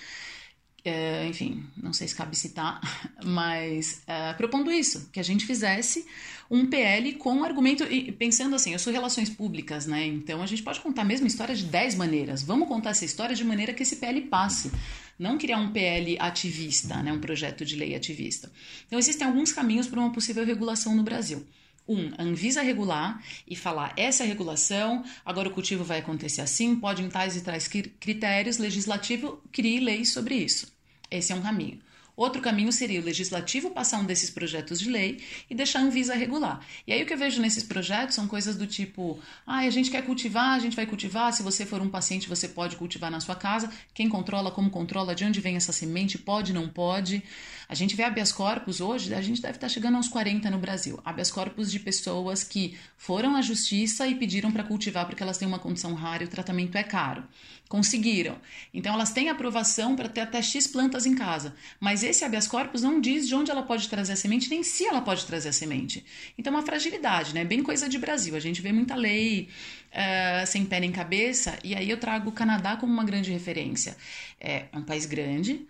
é, 0.84 1.26
enfim, 1.26 1.64
não 1.76 1.94
sei 1.94 2.06
se 2.06 2.14
cabe 2.14 2.36
citar, 2.36 2.80
mas 3.24 4.02
é, 4.06 4.34
propondo 4.34 4.70
isso, 4.70 5.08
que 5.10 5.18
a 5.18 5.22
gente 5.22 5.46
fizesse 5.46 6.06
um 6.50 6.66
PL 6.66 7.14
com 7.14 7.42
argumento, 7.42 7.84
e 7.84 8.12
pensando 8.12 8.54
assim, 8.54 8.72
eu 8.72 8.78
sou 8.78 8.92
relações 8.92 9.30
públicas, 9.30 9.86
né? 9.86 10.06
Então 10.06 10.42
a 10.42 10.46
gente 10.46 10.62
pode 10.62 10.80
contar 10.80 11.02
a 11.02 11.04
mesma 11.04 11.26
história 11.26 11.54
de 11.54 11.64
10 11.64 11.94
maneiras. 11.94 12.42
Vamos 12.42 12.68
contar 12.68 12.90
essa 12.90 13.04
história 13.04 13.34
de 13.34 13.42
maneira 13.42 13.72
que 13.72 13.82
esse 13.82 13.96
PL 13.96 14.20
passe. 14.22 14.70
Não 15.18 15.38
criar 15.38 15.58
um 15.58 15.72
PL 15.72 16.18
ativista, 16.20 17.02
né? 17.02 17.12
um 17.12 17.20
projeto 17.20 17.64
de 17.64 17.76
lei 17.76 17.94
ativista. 17.94 18.52
Então 18.86 18.98
existem 18.98 19.26
alguns 19.26 19.52
caminhos 19.52 19.86
para 19.86 20.00
uma 20.00 20.12
possível 20.12 20.44
regulação 20.44 20.94
no 20.94 21.02
Brasil. 21.02 21.46
Um, 21.86 22.12
a 22.16 22.22
Anvisa 22.22 22.62
regular 22.62 23.22
e 23.46 23.54
falar 23.54 23.92
essa 23.96 24.24
é 24.24 24.26
regulação, 24.26 25.04
agora 25.24 25.48
o 25.48 25.52
cultivo 25.52 25.84
vai 25.84 25.98
acontecer 25.98 26.40
assim, 26.40 26.74
pode 26.76 27.02
em 27.02 27.10
tais 27.10 27.36
e 27.36 27.42
tais 27.42 27.68
critérios, 27.68 28.56
legislativo 28.56 29.42
crie 29.52 29.80
leis 29.80 30.10
sobre 30.10 30.34
isso. 30.34 30.73
Esse 31.16 31.32
é 31.32 31.36
um 31.36 31.42
caminho. 31.42 31.80
Outro 32.16 32.40
caminho 32.40 32.72
seria 32.72 33.00
o 33.00 33.04
legislativo 33.04 33.70
passar 33.70 33.98
um 33.98 34.04
desses 34.04 34.30
projetos 34.30 34.78
de 34.78 34.88
lei 34.88 35.20
e 35.50 35.54
deixar 35.54 35.80
a 35.80 35.82
Anvisa 35.82 36.14
regular. 36.14 36.64
E 36.86 36.92
aí 36.92 37.02
o 37.02 37.06
que 37.06 37.12
eu 37.12 37.18
vejo 37.18 37.40
nesses 37.40 37.64
projetos 37.64 38.14
são 38.14 38.28
coisas 38.28 38.54
do 38.56 38.66
tipo: 38.66 39.18
ah, 39.44 39.58
a 39.58 39.70
gente 39.70 39.90
quer 39.90 40.02
cultivar, 40.02 40.54
a 40.54 40.58
gente 40.60 40.76
vai 40.76 40.86
cultivar. 40.86 41.32
Se 41.32 41.42
você 41.42 41.66
for 41.66 41.82
um 41.82 41.88
paciente, 41.88 42.28
você 42.28 42.46
pode 42.46 42.76
cultivar 42.76 43.10
na 43.10 43.18
sua 43.18 43.34
casa. 43.34 43.68
Quem 43.92 44.08
controla, 44.08 44.50
como 44.52 44.70
controla, 44.70 45.14
de 45.14 45.24
onde 45.24 45.40
vem 45.40 45.56
essa 45.56 45.72
semente, 45.72 46.16
pode, 46.16 46.52
não 46.52 46.68
pode. 46.68 47.22
A 47.68 47.74
gente 47.74 47.96
vê 47.96 48.04
habeas 48.04 48.30
corpus 48.30 48.80
hoje, 48.80 49.12
a 49.12 49.22
gente 49.22 49.40
deve 49.40 49.56
estar 49.56 49.68
chegando 49.68 49.96
aos 49.96 50.08
40 50.08 50.50
no 50.50 50.58
Brasil. 50.58 51.00
Habeas 51.04 51.30
corpus 51.30 51.72
de 51.72 51.80
pessoas 51.80 52.44
que 52.44 52.76
foram 52.96 53.34
à 53.34 53.42
justiça 53.42 54.06
e 54.06 54.14
pediram 54.14 54.52
para 54.52 54.62
cultivar 54.62 55.06
porque 55.06 55.22
elas 55.22 55.38
têm 55.38 55.48
uma 55.48 55.58
condição 55.58 55.94
rara 55.94 56.22
e 56.22 56.26
o 56.26 56.28
tratamento 56.28 56.76
é 56.76 56.82
caro. 56.82 57.24
Conseguiram. 57.68 58.38
Então 58.72 58.94
elas 58.94 59.12
têm 59.12 59.30
aprovação 59.30 59.96
para 59.96 60.08
ter 60.08 60.20
até 60.20 60.40
X 60.42 60.66
plantas 60.66 61.06
em 61.06 61.14
casa. 61.14 61.56
Mas 61.80 62.03
esse 62.08 62.24
habeas 62.24 62.46
corpus 62.46 62.82
não 62.82 63.00
diz 63.00 63.26
de 63.26 63.34
onde 63.34 63.50
ela 63.50 63.62
pode 63.62 63.88
trazer 63.88 64.12
a 64.12 64.16
semente, 64.16 64.48
nem 64.50 64.62
se 64.62 64.84
ela 64.84 65.00
pode 65.00 65.24
trazer 65.26 65.48
a 65.48 65.52
semente. 65.52 66.04
Então 66.38 66.52
é 66.52 66.56
uma 66.56 66.64
fragilidade, 66.64 67.34
né? 67.34 67.44
Bem 67.44 67.62
coisa 67.62 67.88
de 67.88 67.98
Brasil. 67.98 68.34
A 68.34 68.40
gente 68.40 68.60
vê 68.62 68.72
muita 68.72 68.94
lei 68.94 69.48
uh, 69.92 70.46
sem 70.46 70.64
pé 70.64 70.80
nem 70.80 70.92
cabeça, 70.92 71.58
e 71.62 71.74
aí 71.74 71.88
eu 71.88 71.98
trago 71.98 72.30
o 72.30 72.32
Canadá 72.32 72.76
como 72.76 72.92
uma 72.92 73.04
grande 73.04 73.30
referência. 73.30 73.96
É 74.40 74.64
um 74.72 74.82
país 74.82 75.06
grande, 75.06 75.66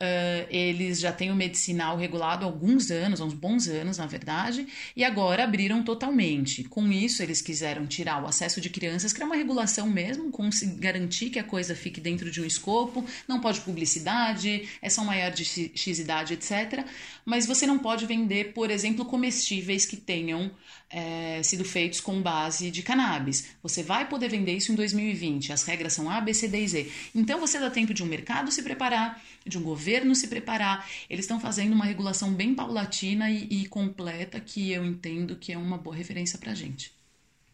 Uh, 0.00 0.46
eles 0.48 1.00
já 1.00 1.10
têm 1.10 1.32
o 1.32 1.34
medicinal 1.34 1.96
regulado 1.96 2.44
há 2.44 2.48
alguns 2.48 2.88
anos, 2.88 3.20
há 3.20 3.24
uns 3.24 3.34
bons 3.34 3.66
anos, 3.66 3.98
na 3.98 4.06
verdade, 4.06 4.64
e 4.94 5.02
agora 5.02 5.42
abriram 5.42 5.82
totalmente. 5.82 6.62
Com 6.62 6.92
isso, 6.92 7.20
eles 7.20 7.42
quiseram 7.42 7.84
tirar 7.84 8.22
o 8.22 8.26
acesso 8.28 8.60
de 8.60 8.70
crianças, 8.70 9.12
criar 9.12 9.26
uma 9.26 9.34
regulação 9.34 9.88
mesmo, 9.90 10.30
com 10.30 10.48
garantir 10.76 11.30
que 11.30 11.38
a 11.40 11.42
coisa 11.42 11.74
fique 11.74 12.00
dentro 12.00 12.30
de 12.30 12.40
um 12.40 12.44
escopo, 12.44 13.04
não 13.26 13.40
pode 13.40 13.60
publicidade, 13.62 14.68
é 14.80 14.88
só 14.88 15.02
maior 15.02 15.32
de 15.32 15.44
X 15.44 15.98
idade, 15.98 16.34
etc. 16.34 16.84
Mas 17.24 17.44
você 17.44 17.66
não 17.66 17.80
pode 17.80 18.06
vender, 18.06 18.52
por 18.52 18.70
exemplo, 18.70 19.04
comestíveis 19.04 19.84
que 19.84 19.96
tenham 19.96 20.52
é, 20.90 21.42
sido 21.42 21.64
feitos 21.64 22.00
com 22.00 22.20
base 22.22 22.70
de 22.70 22.82
cannabis. 22.82 23.48
Você 23.62 23.82
vai 23.82 24.08
poder 24.08 24.28
vender 24.28 24.56
isso 24.56 24.72
em 24.72 24.74
2020. 24.74 25.52
As 25.52 25.64
regras 25.64 25.92
são 25.92 26.10
A, 26.10 26.20
B, 26.20 26.32
C, 26.32 26.48
D 26.48 26.62
e 26.62 26.68
Z. 26.68 26.92
Então 27.14 27.38
você 27.38 27.58
dá 27.58 27.70
tempo 27.70 27.92
de 27.92 28.02
um 28.02 28.06
mercado 28.06 28.50
se 28.50 28.62
preparar, 28.62 29.22
de 29.46 29.58
um 29.58 29.62
governo 29.62 30.14
se 30.14 30.28
preparar. 30.28 30.88
Eles 31.08 31.24
estão 31.24 31.40
fazendo 31.40 31.72
uma 31.72 31.84
regulação 31.84 32.32
bem 32.32 32.54
paulatina 32.54 33.30
e, 33.30 33.46
e 33.50 33.66
completa 33.66 34.40
que 34.40 34.70
eu 34.70 34.84
entendo 34.84 35.36
que 35.36 35.52
é 35.52 35.58
uma 35.58 35.78
boa 35.78 35.94
referência 35.94 36.38
para 36.38 36.52
a 36.52 36.54
gente. 36.54 36.97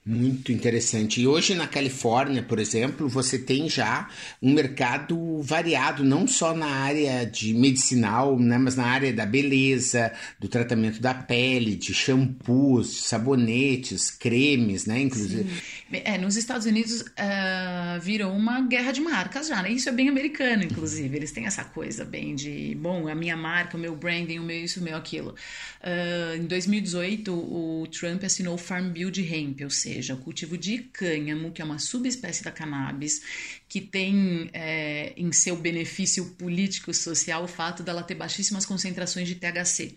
Muito 0.07 0.53
interessante. 0.53 1.23
E 1.23 1.27
hoje 1.27 1.55
na 1.55 1.67
Califórnia, 1.67 2.43
por 2.43 2.59
exemplo, 2.59 3.09
você 3.09 3.39
tem 3.39 3.71
já 3.71 4.07
um 4.43 4.53
mercado 4.53 5.41
variado, 5.41 6.05
não 6.05 6.27
só 6.27 6.55
na 6.55 6.67
área 6.67 7.25
de 7.25 7.55
medicinal, 7.55 8.39
né, 8.39 8.59
mas 8.59 8.77
na 8.77 8.85
área 8.85 9.11
da 9.15 9.25
beleza, 9.25 10.13
do 10.39 10.47
tratamento 10.47 11.01
da 11.01 11.15
pele, 11.15 11.75
de 11.75 11.95
shampoos, 11.95 13.05
sabonetes, 13.07 14.11
cremes, 14.11 14.85
né, 14.85 15.01
inclusive. 15.01 15.51
É, 15.91 16.19
nos 16.19 16.37
Estados 16.37 16.67
Unidos 16.67 17.01
uh, 17.01 17.99
virou 18.03 18.31
uma 18.31 18.61
guerra 18.61 18.93
de 18.93 19.01
marcas 19.01 19.49
já, 19.49 19.63
né? 19.63 19.73
Isso 19.73 19.89
é 19.89 19.93
bem 19.93 20.11
americano, 20.11 20.65
inclusive. 20.65 21.17
Eles 21.17 21.33
têm 21.33 21.47
essa 21.47 21.65
coisa 21.65 22.05
bem 22.05 22.35
de, 22.35 22.77
bom, 22.79 23.09
a 23.09 23.15
minha 23.15 23.39
marca, 23.39 23.75
o 23.75 23.81
meu 23.81 23.97
branding, 23.97 24.39
o 24.39 24.43
meu 24.43 24.65
isso, 24.65 24.81
o 24.81 24.83
meu 24.83 24.99
aquilo. 24.99 25.35
Uh, 25.81 26.37
em 26.37 26.45
2018, 26.45 27.33
o 27.33 27.87
Trump 27.87 28.23
assinou 28.25 28.57
o 28.57 28.59
Farm 28.59 28.91
Bill 28.91 29.11
de 29.11 29.23
hemp, 29.23 29.63
ou 29.63 29.71
seja, 29.71 29.94
seja, 29.95 30.15
o 30.15 30.19
cultivo 30.19 30.59
de 30.59 30.79
cânhamo, 30.79 31.53
que 31.53 31.63
é 31.63 31.65
uma 31.65 31.79
subespécie 31.79 32.43
da 32.43 32.51
cannabis, 32.51 33.23
que 33.69 33.81
tem 33.81 34.51
é, 34.53 35.13
em 35.17 35.31
seu 35.33 35.57
benefício 35.57 36.27
político 36.33 36.91
e 36.91 36.95
social 36.95 37.45
o 37.45 37.49
fato 37.49 37.83
dela 37.83 38.03
ter 38.03 38.15
baixíssimas 38.15 38.67
concentrações 38.67 39.29
de 39.29 39.35
THC 39.35 39.95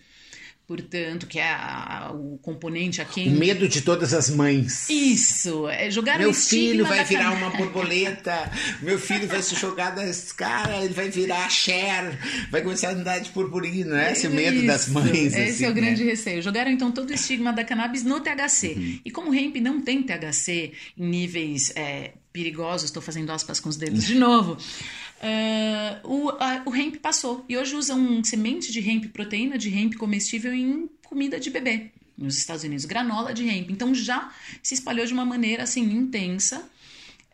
portanto, 0.67 1.25
que 1.25 1.39
é 1.39 1.49
a, 1.49 2.11
o 2.13 2.37
componente 2.39 3.01
a 3.01 3.05
quem. 3.05 3.29
O 3.29 3.39
medo 3.39 3.67
de 3.69 3.81
todas 3.81 4.13
as 4.13 4.29
mães. 4.29 4.89
Isso, 4.89 5.67
é 5.69 5.89
jogar 5.89 6.19
Meu 6.19 6.33
filho 6.33 6.85
vai 6.85 7.05
virar 7.05 7.31
uma 7.31 7.49
borboleta, 7.51 8.51
meu 8.81 8.99
filho 8.99 9.27
vai 9.27 9.41
se 9.41 9.55
jogar 9.55 9.91
da 9.91 10.05
escada, 10.05 10.75
ele 10.83 10.93
vai 10.93 11.09
virar 11.09 11.49
Cher, 11.49 12.19
vai 12.51 12.61
começar 12.61 12.89
a 12.89 12.91
andar 12.91 13.19
de 13.19 13.29
purpurina, 13.29 13.95
né? 13.95 14.11
Esse 14.11 14.27
é 14.27 14.29
medo 14.29 14.57
Isso, 14.57 14.67
das 14.67 14.89
mães. 14.89 15.33
Esse 15.33 15.39
assim, 15.39 15.65
é 15.65 15.69
o 15.69 15.73
né? 15.73 15.81
grande 15.81 16.03
receio. 16.03 16.41
Jogaram 16.41 16.69
então 16.69 16.91
todo 16.91 17.09
o 17.09 17.13
estigma 17.13 17.53
da 17.53 17.63
cannabis 17.63 18.03
no 18.03 18.19
THC. 18.19 18.73
Uhum. 18.75 18.99
E 19.05 19.11
como 19.11 19.31
o 19.31 19.33
hemp 19.33 19.55
não 19.57 19.81
tem 19.81 20.03
THC 20.03 20.73
em 20.97 21.07
níveis 21.07 21.71
é, 21.75 22.11
perigosos, 22.37 22.85
estou 22.85 23.01
fazendo 23.01 23.31
aspas 23.31 23.59
com 23.59 23.67
os 23.67 23.77
dedos 23.77 24.05
de 24.05 24.13
novo. 24.13 24.53
Uh, 24.53 26.07
o, 26.07 26.29
a, 26.29 26.61
o 26.67 26.75
hemp 26.75 26.97
passou. 26.97 27.43
E 27.49 27.57
hoje 27.57 27.75
usam 27.75 28.23
semente 28.23 28.71
de 28.71 28.79
hemp, 28.87 29.05
proteína 29.11 29.57
de 29.57 29.75
hemp 29.75 29.95
comestível 29.95 30.53
em 30.53 30.87
comida 31.03 31.39
de 31.39 31.49
bebê. 31.49 31.91
Nos 32.15 32.37
Estados 32.37 32.63
Unidos, 32.63 32.85
granola 32.85 33.33
de 33.33 33.47
hemp. 33.47 33.71
Então 33.71 33.93
já 33.95 34.31
se 34.61 34.75
espalhou 34.75 35.05
de 35.05 35.13
uma 35.13 35.25
maneira 35.25 35.63
assim 35.63 35.81
intensa. 35.81 36.69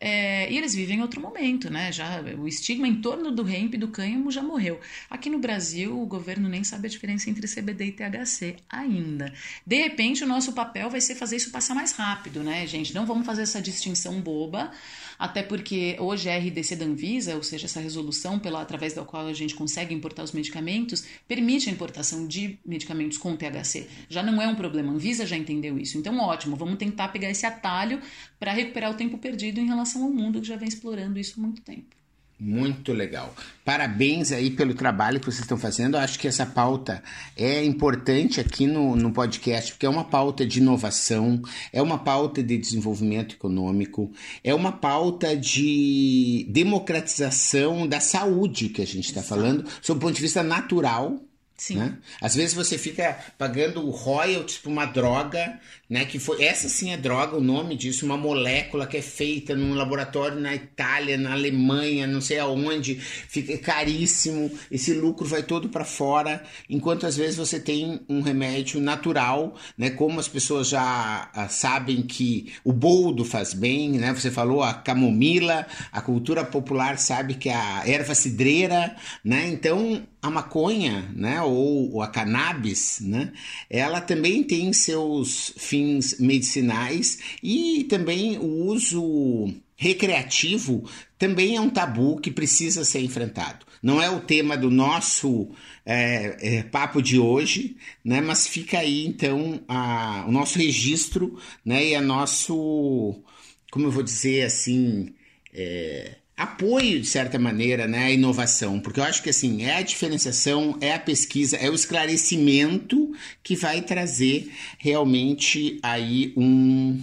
É, 0.06 0.52
e 0.52 0.58
eles 0.58 0.74
vivem 0.74 1.00
outro 1.00 1.18
momento, 1.18 1.70
né? 1.70 1.90
Já 1.90 2.20
o 2.38 2.46
estigma 2.46 2.86
em 2.86 2.96
torno 2.96 3.30
do 3.30 3.48
hemp 3.48 3.72
e 3.72 3.78
do 3.78 3.88
cânhamo 3.88 4.30
já 4.30 4.42
morreu. 4.42 4.78
Aqui 5.08 5.30
no 5.30 5.38
Brasil, 5.38 5.98
o 5.98 6.04
governo 6.04 6.46
nem 6.46 6.62
sabe 6.62 6.88
a 6.88 6.90
diferença 6.90 7.30
entre 7.30 7.48
CBD 7.48 7.86
e 7.86 7.92
THC 7.92 8.56
ainda. 8.68 9.32
De 9.66 9.76
repente, 9.76 10.22
o 10.22 10.26
nosso 10.26 10.52
papel 10.52 10.90
vai 10.90 11.00
ser 11.00 11.14
fazer 11.14 11.36
isso 11.36 11.50
passar 11.50 11.74
mais 11.74 11.92
rápido, 11.92 12.42
né, 12.44 12.66
gente? 12.66 12.94
Não 12.94 13.06
vamos 13.06 13.24
fazer 13.24 13.44
essa 13.44 13.62
distinção 13.62 14.20
boba 14.20 14.70
até 15.18 15.42
porque 15.42 15.96
hoje 15.98 16.28
a 16.28 16.36
RDC 16.36 16.76
da 16.76 16.84
Anvisa, 16.84 17.36
ou 17.36 17.42
seja, 17.42 17.66
essa 17.66 17.80
resolução 17.80 18.38
pela 18.38 18.60
através 18.60 18.94
da 18.94 19.04
qual 19.04 19.26
a 19.26 19.32
gente 19.32 19.54
consegue 19.54 19.94
importar 19.94 20.22
os 20.22 20.32
medicamentos, 20.32 21.04
permite 21.26 21.68
a 21.68 21.72
importação 21.72 22.26
de 22.26 22.58
medicamentos 22.64 23.18
com 23.18 23.36
THC. 23.36 23.88
Já 24.08 24.22
não 24.22 24.40
é 24.40 24.48
um 24.48 24.54
problema, 24.54 24.92
a 24.92 24.94
Anvisa 24.94 25.26
já 25.26 25.36
entendeu 25.36 25.78
isso. 25.78 25.98
Então, 25.98 26.18
ótimo, 26.18 26.56
vamos 26.56 26.76
tentar 26.78 27.08
pegar 27.08 27.30
esse 27.30 27.46
atalho 27.46 28.00
para 28.38 28.52
recuperar 28.52 28.90
o 28.90 28.94
tempo 28.94 29.18
perdido 29.18 29.60
em 29.60 29.66
relação 29.66 30.04
ao 30.04 30.10
mundo 30.10 30.40
que 30.40 30.46
já 30.46 30.56
vem 30.56 30.68
explorando 30.68 31.18
isso 31.18 31.38
há 31.38 31.42
muito 31.42 31.62
tempo. 31.62 32.03
Muito 32.46 32.92
legal. 32.92 33.34
Parabéns 33.64 34.30
aí 34.30 34.50
pelo 34.50 34.74
trabalho 34.74 35.18
que 35.18 35.24
vocês 35.24 35.40
estão 35.40 35.56
fazendo. 35.56 35.96
Eu 35.96 36.00
acho 36.00 36.18
que 36.18 36.28
essa 36.28 36.44
pauta 36.44 37.02
é 37.34 37.64
importante 37.64 38.38
aqui 38.38 38.66
no, 38.66 38.94
no 38.94 39.10
podcast, 39.14 39.72
porque 39.72 39.86
é 39.86 39.88
uma 39.88 40.04
pauta 40.04 40.44
de 40.44 40.58
inovação, 40.58 41.40
é 41.72 41.80
uma 41.80 41.96
pauta 41.96 42.42
de 42.42 42.58
desenvolvimento 42.58 43.36
econômico, 43.36 44.12
é 44.44 44.54
uma 44.54 44.72
pauta 44.72 45.34
de 45.34 46.46
democratização 46.50 47.88
da 47.88 47.98
saúde 47.98 48.68
que 48.68 48.82
a 48.82 48.86
gente 48.86 49.06
está 49.06 49.22
falando, 49.22 49.66
sob 49.80 49.96
o 49.96 50.00
ponto 50.02 50.14
de 50.14 50.20
vista 50.20 50.42
natural. 50.42 51.18
Sim. 51.56 51.76
Né? 51.76 51.98
Às 52.20 52.34
vezes 52.34 52.52
você 52.52 52.76
fica 52.76 53.18
pagando 53.38 53.88
royalties 53.90 54.58
por 54.58 54.70
uma 54.70 54.86
droga 54.86 55.60
né? 55.88 56.04
Que 56.04 56.18
foi 56.18 56.42
essa 56.42 56.68
sim 56.68 56.90
é 56.90 56.96
droga, 56.96 57.36
o 57.36 57.40
nome 57.40 57.76
disso, 57.76 58.06
uma 58.06 58.16
molécula 58.16 58.86
que 58.86 58.96
é 58.96 59.02
feita 59.02 59.54
num 59.54 59.74
laboratório 59.74 60.40
na 60.40 60.54
Itália, 60.54 61.16
na 61.16 61.32
Alemanha, 61.32 62.06
não 62.06 62.20
sei 62.20 62.38
aonde, 62.38 62.96
fica 62.96 63.56
caríssimo. 63.58 64.50
Esse 64.70 64.94
lucro 64.94 65.26
vai 65.26 65.42
todo 65.42 65.68
para 65.68 65.84
fora, 65.84 66.42
enquanto 66.68 67.06
às 67.06 67.16
vezes 67.16 67.36
você 67.36 67.60
tem 67.60 68.00
um 68.08 68.22
remédio 68.22 68.80
natural, 68.80 69.54
né? 69.76 69.90
Como 69.90 70.18
as 70.18 70.28
pessoas 70.28 70.68
já 70.68 71.30
ah, 71.32 71.48
sabem 71.48 72.02
que 72.02 72.52
o 72.64 72.72
boldo 72.72 73.24
faz 73.24 73.52
bem, 73.52 73.92
né? 73.92 74.12
Você 74.14 74.30
falou 74.30 74.62
a 74.62 74.74
camomila, 74.74 75.66
a 75.92 76.00
cultura 76.00 76.44
popular 76.44 76.98
sabe 76.98 77.34
que 77.34 77.50
a 77.50 77.82
erva 77.86 78.14
cidreira, 78.14 78.96
né? 79.22 79.46
Então 79.48 80.02
a 80.24 80.30
maconha, 80.30 81.12
né? 81.14 81.42
Ou, 81.42 81.92
ou 81.92 82.02
a 82.02 82.08
cannabis, 82.08 82.98
né? 83.02 83.30
Ela 83.68 84.00
também 84.00 84.42
tem 84.42 84.72
seus 84.72 85.52
fins 85.58 86.18
medicinais 86.18 87.18
e 87.42 87.84
também 87.90 88.38
o 88.38 88.64
uso 88.64 89.52
recreativo 89.76 90.88
também 91.18 91.56
é 91.56 91.60
um 91.60 91.68
tabu 91.68 92.18
que 92.18 92.30
precisa 92.30 92.86
ser 92.86 93.00
enfrentado. 93.00 93.66
Não 93.82 94.00
é 94.00 94.08
o 94.08 94.20
tema 94.20 94.56
do 94.56 94.70
nosso 94.70 95.50
é, 95.84 96.36
é, 96.40 96.62
papo 96.62 97.02
de 97.02 97.18
hoje, 97.18 97.76
né? 98.02 98.22
Mas 98.22 98.46
fica 98.46 98.78
aí 98.78 99.06
então 99.06 99.60
a, 99.68 100.24
o 100.26 100.32
nosso 100.32 100.58
registro, 100.58 101.38
né? 101.62 101.88
E 101.88 101.94
a 101.94 102.00
nosso, 102.00 103.22
como 103.70 103.88
eu 103.88 103.90
vou 103.90 104.02
dizer 104.02 104.46
assim, 104.46 105.14
é, 105.52 106.16
apoio, 106.36 107.00
de 107.00 107.06
certa 107.06 107.38
maneira, 107.38 107.86
né, 107.86 108.06
a 108.06 108.10
inovação, 108.10 108.80
porque 108.80 108.98
eu 108.98 109.04
acho 109.04 109.22
que 109.22 109.30
assim, 109.30 109.62
é 109.62 109.76
a 109.76 109.82
diferenciação, 109.82 110.76
é 110.80 110.92
a 110.92 110.98
pesquisa, 110.98 111.56
é 111.56 111.70
o 111.70 111.74
esclarecimento 111.74 113.12
que 113.42 113.54
vai 113.54 113.82
trazer 113.82 114.52
realmente 114.78 115.78
aí 115.80 116.32
um, 116.36 117.00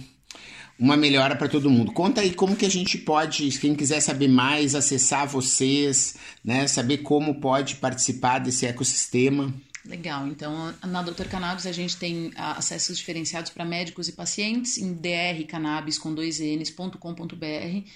uma 0.78 0.96
melhora 0.96 1.34
para 1.34 1.48
todo 1.48 1.70
mundo. 1.70 1.92
Conta 1.92 2.20
aí 2.20 2.34
como 2.34 2.56
que 2.56 2.66
a 2.66 2.70
gente 2.70 2.98
pode, 2.98 3.58
quem 3.58 3.74
quiser 3.74 4.00
saber 4.00 4.28
mais, 4.28 4.74
acessar 4.74 5.26
vocês, 5.26 6.16
né, 6.44 6.66
saber 6.66 6.98
como 6.98 7.40
pode 7.40 7.76
participar 7.76 8.38
desse 8.38 8.66
ecossistema. 8.66 9.52
Legal, 9.84 10.28
então 10.28 10.72
na 10.84 11.02
Dr. 11.02 11.26
Cannabis 11.28 11.66
a 11.66 11.72
gente 11.72 11.96
tem 11.96 12.32
acessos 12.36 12.96
diferenciados 12.98 13.50
para 13.50 13.64
médicos 13.64 14.06
e 14.08 14.12
pacientes 14.12 14.78
em 14.78 14.92
drcannabis 14.92 15.98
com 15.98 16.14
dois 16.14 16.38
ns.com.br. 16.38 17.88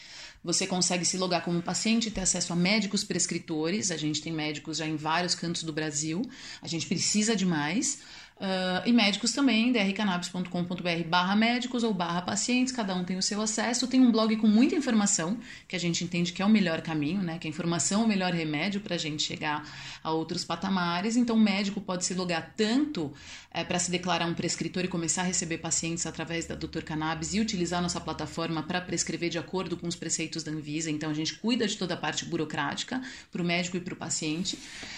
Você 0.46 0.64
consegue 0.64 1.04
se 1.04 1.18
logar 1.18 1.42
como 1.42 1.60
paciente 1.60 2.08
ter 2.08 2.20
acesso 2.20 2.52
a 2.52 2.56
médicos 2.56 3.02
prescritores. 3.02 3.90
A 3.90 3.96
gente 3.96 4.22
tem 4.22 4.32
médicos 4.32 4.76
já 4.76 4.86
em 4.86 4.94
vários 4.94 5.34
cantos 5.34 5.64
do 5.64 5.72
Brasil. 5.72 6.22
A 6.62 6.68
gente 6.68 6.86
precisa 6.86 7.34
de 7.34 7.44
mais. 7.44 7.98
Uh, 8.38 8.84
e 8.84 8.92
médicos 8.92 9.32
também, 9.32 9.72
drcannabis.com.br 9.72 11.08
barra 11.08 11.34
médicos 11.34 11.82
ou 11.82 11.94
barra 11.94 12.20
pacientes, 12.20 12.70
cada 12.70 12.94
um 12.94 13.02
tem 13.02 13.16
o 13.16 13.22
seu 13.22 13.40
acesso. 13.40 13.86
Tem 13.86 13.98
um 13.98 14.12
blog 14.12 14.36
com 14.36 14.46
muita 14.46 14.74
informação, 14.74 15.38
que 15.66 15.74
a 15.74 15.78
gente 15.80 16.04
entende 16.04 16.34
que 16.34 16.42
é 16.42 16.44
o 16.44 16.48
melhor 16.48 16.82
caminho, 16.82 17.22
né? 17.22 17.38
Que 17.38 17.46
a 17.46 17.50
informação 17.50 18.02
é 18.02 18.04
o 18.04 18.08
melhor 18.08 18.34
remédio 18.34 18.82
para 18.82 18.96
a 18.96 18.98
gente 18.98 19.22
chegar 19.22 19.66
a 20.04 20.10
outros 20.10 20.44
patamares. 20.44 21.16
Então, 21.16 21.34
o 21.34 21.40
médico 21.40 21.80
pode 21.80 22.04
se 22.04 22.12
logar 22.12 22.52
tanto 22.54 23.10
é, 23.50 23.64
para 23.64 23.78
se 23.78 23.90
declarar 23.90 24.26
um 24.26 24.34
prescritor 24.34 24.84
e 24.84 24.88
começar 24.88 25.22
a 25.22 25.24
receber 25.24 25.56
pacientes 25.56 26.04
através 26.04 26.44
da 26.44 26.54
Dr. 26.54 26.82
Cannabis 26.84 27.32
e 27.32 27.40
utilizar 27.40 27.80
nossa 27.80 28.02
plataforma 28.02 28.62
para 28.62 28.82
prescrever 28.82 29.30
de 29.30 29.38
acordo 29.38 29.78
com 29.78 29.86
os 29.86 29.96
preceitos 29.96 30.42
da 30.42 30.52
Anvisa. 30.52 30.90
Então, 30.90 31.08
a 31.08 31.14
gente 31.14 31.36
cuida 31.36 31.66
de 31.66 31.78
toda 31.78 31.94
a 31.94 31.96
parte 31.96 32.26
burocrática 32.26 33.00
para 33.32 33.40
o 33.40 33.44
médico 33.44 33.78
e 33.78 33.80
para 33.80 33.94
o 33.94 33.96
paciente, 33.96 34.56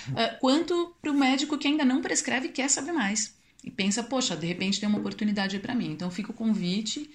uh, 0.09 0.39
quanto 0.41 0.93
para 1.01 1.13
o 1.13 1.15
médico 1.15 1.57
que 1.57 1.69
ainda 1.69 1.85
não 1.85 2.03
prescreve 2.03 2.49
e 2.49 2.51
quer 2.51 2.69
saber 2.69 2.91
mais 2.91 3.28
e 3.65 3.71
pensa, 3.71 4.03
poxa, 4.03 4.37
de 4.37 4.47
repente 4.47 4.81
tem 4.81 4.89
uma 4.89 4.99
oportunidade 4.99 5.59
para 5.59 5.75
mim. 5.75 5.91
Então 5.91 6.11
fica 6.11 6.31
o 6.31 6.35
convite 6.35 7.11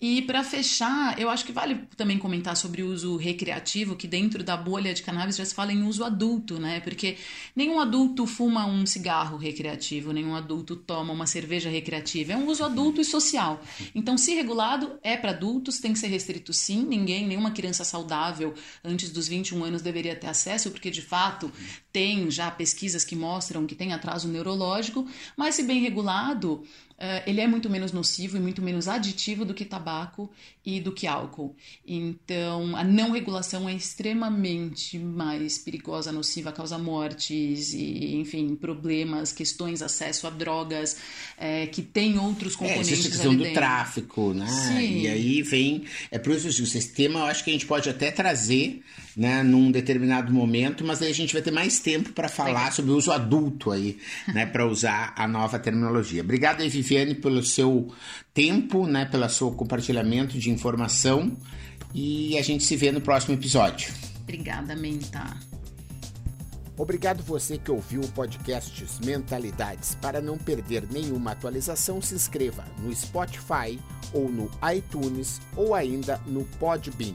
e 0.00 0.22
para 0.22 0.42
fechar, 0.44 1.18
eu 1.18 1.30
acho 1.30 1.44
que 1.44 1.52
vale 1.52 1.86
também 1.96 2.18
comentar 2.18 2.56
sobre 2.56 2.82
o 2.82 2.92
uso 2.92 3.16
recreativo, 3.16 3.96
que 3.96 4.06
dentro 4.06 4.42
da 4.42 4.56
bolha 4.56 4.92
de 4.92 5.02
cannabis 5.02 5.36
já 5.36 5.44
se 5.44 5.54
fala 5.54 5.72
em 5.72 5.82
uso 5.82 6.04
adulto, 6.04 6.58
né? 6.58 6.80
Porque 6.80 7.16
nenhum 7.54 7.80
adulto 7.80 8.26
fuma 8.26 8.66
um 8.66 8.84
cigarro 8.84 9.36
recreativo, 9.36 10.12
nenhum 10.12 10.34
adulto 10.34 10.76
toma 10.76 11.12
uma 11.12 11.26
cerveja 11.26 11.70
recreativa. 11.70 12.32
É 12.32 12.36
um 12.36 12.48
uso 12.48 12.64
adulto 12.64 13.00
e 13.00 13.04
social. 13.04 13.62
Então, 13.94 14.18
se 14.18 14.34
regulado, 14.34 14.98
é 15.02 15.16
para 15.16 15.30
adultos, 15.30 15.78
tem 15.78 15.92
que 15.92 15.98
ser 15.98 16.08
restrito 16.08 16.52
sim. 16.52 16.84
Ninguém, 16.84 17.26
nenhuma 17.26 17.52
criança 17.52 17.84
saudável 17.84 18.52
antes 18.84 19.10
dos 19.10 19.26
21 19.28 19.64
anos 19.64 19.80
deveria 19.80 20.16
ter 20.16 20.26
acesso, 20.26 20.70
porque 20.70 20.90
de 20.90 21.02
fato 21.02 21.50
tem 21.92 22.30
já 22.30 22.50
pesquisas 22.50 23.04
que 23.04 23.16
mostram 23.16 23.66
que 23.66 23.74
tem 23.74 23.92
atraso 23.92 24.28
neurológico, 24.28 25.08
mas 25.36 25.54
se 25.54 25.62
bem 25.62 25.80
regulado, 25.80 26.64
ele 27.26 27.40
é 27.40 27.46
muito 27.46 27.68
menos 27.68 27.92
nocivo 27.92 28.36
e 28.36 28.40
muito 28.40 28.62
menos 28.62 28.88
aditivo 28.88 29.44
do 29.44 29.52
que 29.52 29.64
tabaco 29.64 30.30
e 30.64 30.80
do 30.80 30.92
que 30.92 31.06
álcool. 31.06 31.54
Então, 31.86 32.76
a 32.76 32.82
não 32.82 33.10
regulação 33.10 33.68
é 33.68 33.74
extremamente 33.74 34.98
mais 34.98 35.58
perigosa, 35.58 36.10
nociva, 36.10 36.52
causa 36.52 36.78
mortes 36.78 37.72
e, 37.74 38.16
enfim, 38.16 38.54
problemas, 38.54 39.32
questões, 39.32 39.82
acesso 39.82 40.26
a 40.26 40.30
drogas 40.30 40.96
é, 41.36 41.66
que 41.66 41.82
tem 41.82 42.18
outros 42.18 42.56
componentes. 42.56 42.90
É, 42.90 42.94
essa 42.94 43.08
questão 43.08 43.34
do 43.34 43.52
tráfico, 43.52 44.32
né? 44.32 44.46
Sim. 44.46 45.02
E 45.02 45.08
aí 45.08 45.42
vem. 45.42 45.84
É 46.10 46.18
por 46.18 46.32
isso 46.32 46.48
que 46.48 46.62
o 46.62 46.66
sistema 46.66 47.20
eu 47.20 47.24
acho 47.26 47.44
que 47.44 47.50
a 47.50 47.52
gente 47.52 47.66
pode 47.66 47.88
até 47.88 48.10
trazer 48.10 48.82
né, 49.16 49.42
num 49.42 49.70
determinado 49.70 50.32
momento, 50.32 50.84
mas 50.84 51.00
aí 51.00 51.10
a 51.10 51.14
gente 51.14 51.32
vai 51.32 51.42
ter 51.42 51.50
mais 51.50 51.78
tempo 51.78 52.12
para 52.12 52.28
falar 52.28 52.72
sobre 52.72 52.90
o 52.90 52.96
uso 52.96 53.12
adulto 53.12 53.70
aí, 53.70 53.98
né, 54.32 54.44
para 54.46 54.66
usar 54.66 55.12
a 55.16 55.26
nova 55.28 55.58
terminologia. 55.58 56.22
Obrigado 56.22 56.60
aí, 56.60 56.68
Viviane, 56.68 57.14
pelo 57.14 57.42
seu 57.42 57.92
tempo, 58.32 58.86
né, 58.86 59.04
pelo 59.04 59.28
seu 59.28 59.50
compartilhamento 59.52 60.38
de 60.38 60.50
informação 60.50 61.36
e 61.94 62.36
a 62.36 62.42
gente 62.42 62.64
se 62.64 62.76
vê 62.76 62.90
no 62.90 63.00
próximo 63.00 63.34
episódio. 63.34 63.92
Obrigada, 64.22 64.74
Menta. 64.74 65.36
Obrigado 66.76 67.22
você 67.22 67.56
que 67.56 67.70
ouviu 67.70 68.00
o 68.00 68.08
podcast 68.08 68.84
Mentalidades. 69.04 69.94
Para 69.94 70.20
não 70.20 70.36
perder 70.36 70.82
nenhuma 70.90 71.30
atualização, 71.30 72.02
se 72.02 72.16
inscreva 72.16 72.64
no 72.78 72.92
Spotify 72.92 73.78
ou 74.12 74.28
no 74.28 74.50
iTunes 74.74 75.40
ou 75.56 75.72
ainda 75.72 76.20
no 76.26 76.44
Podbean. 76.58 77.14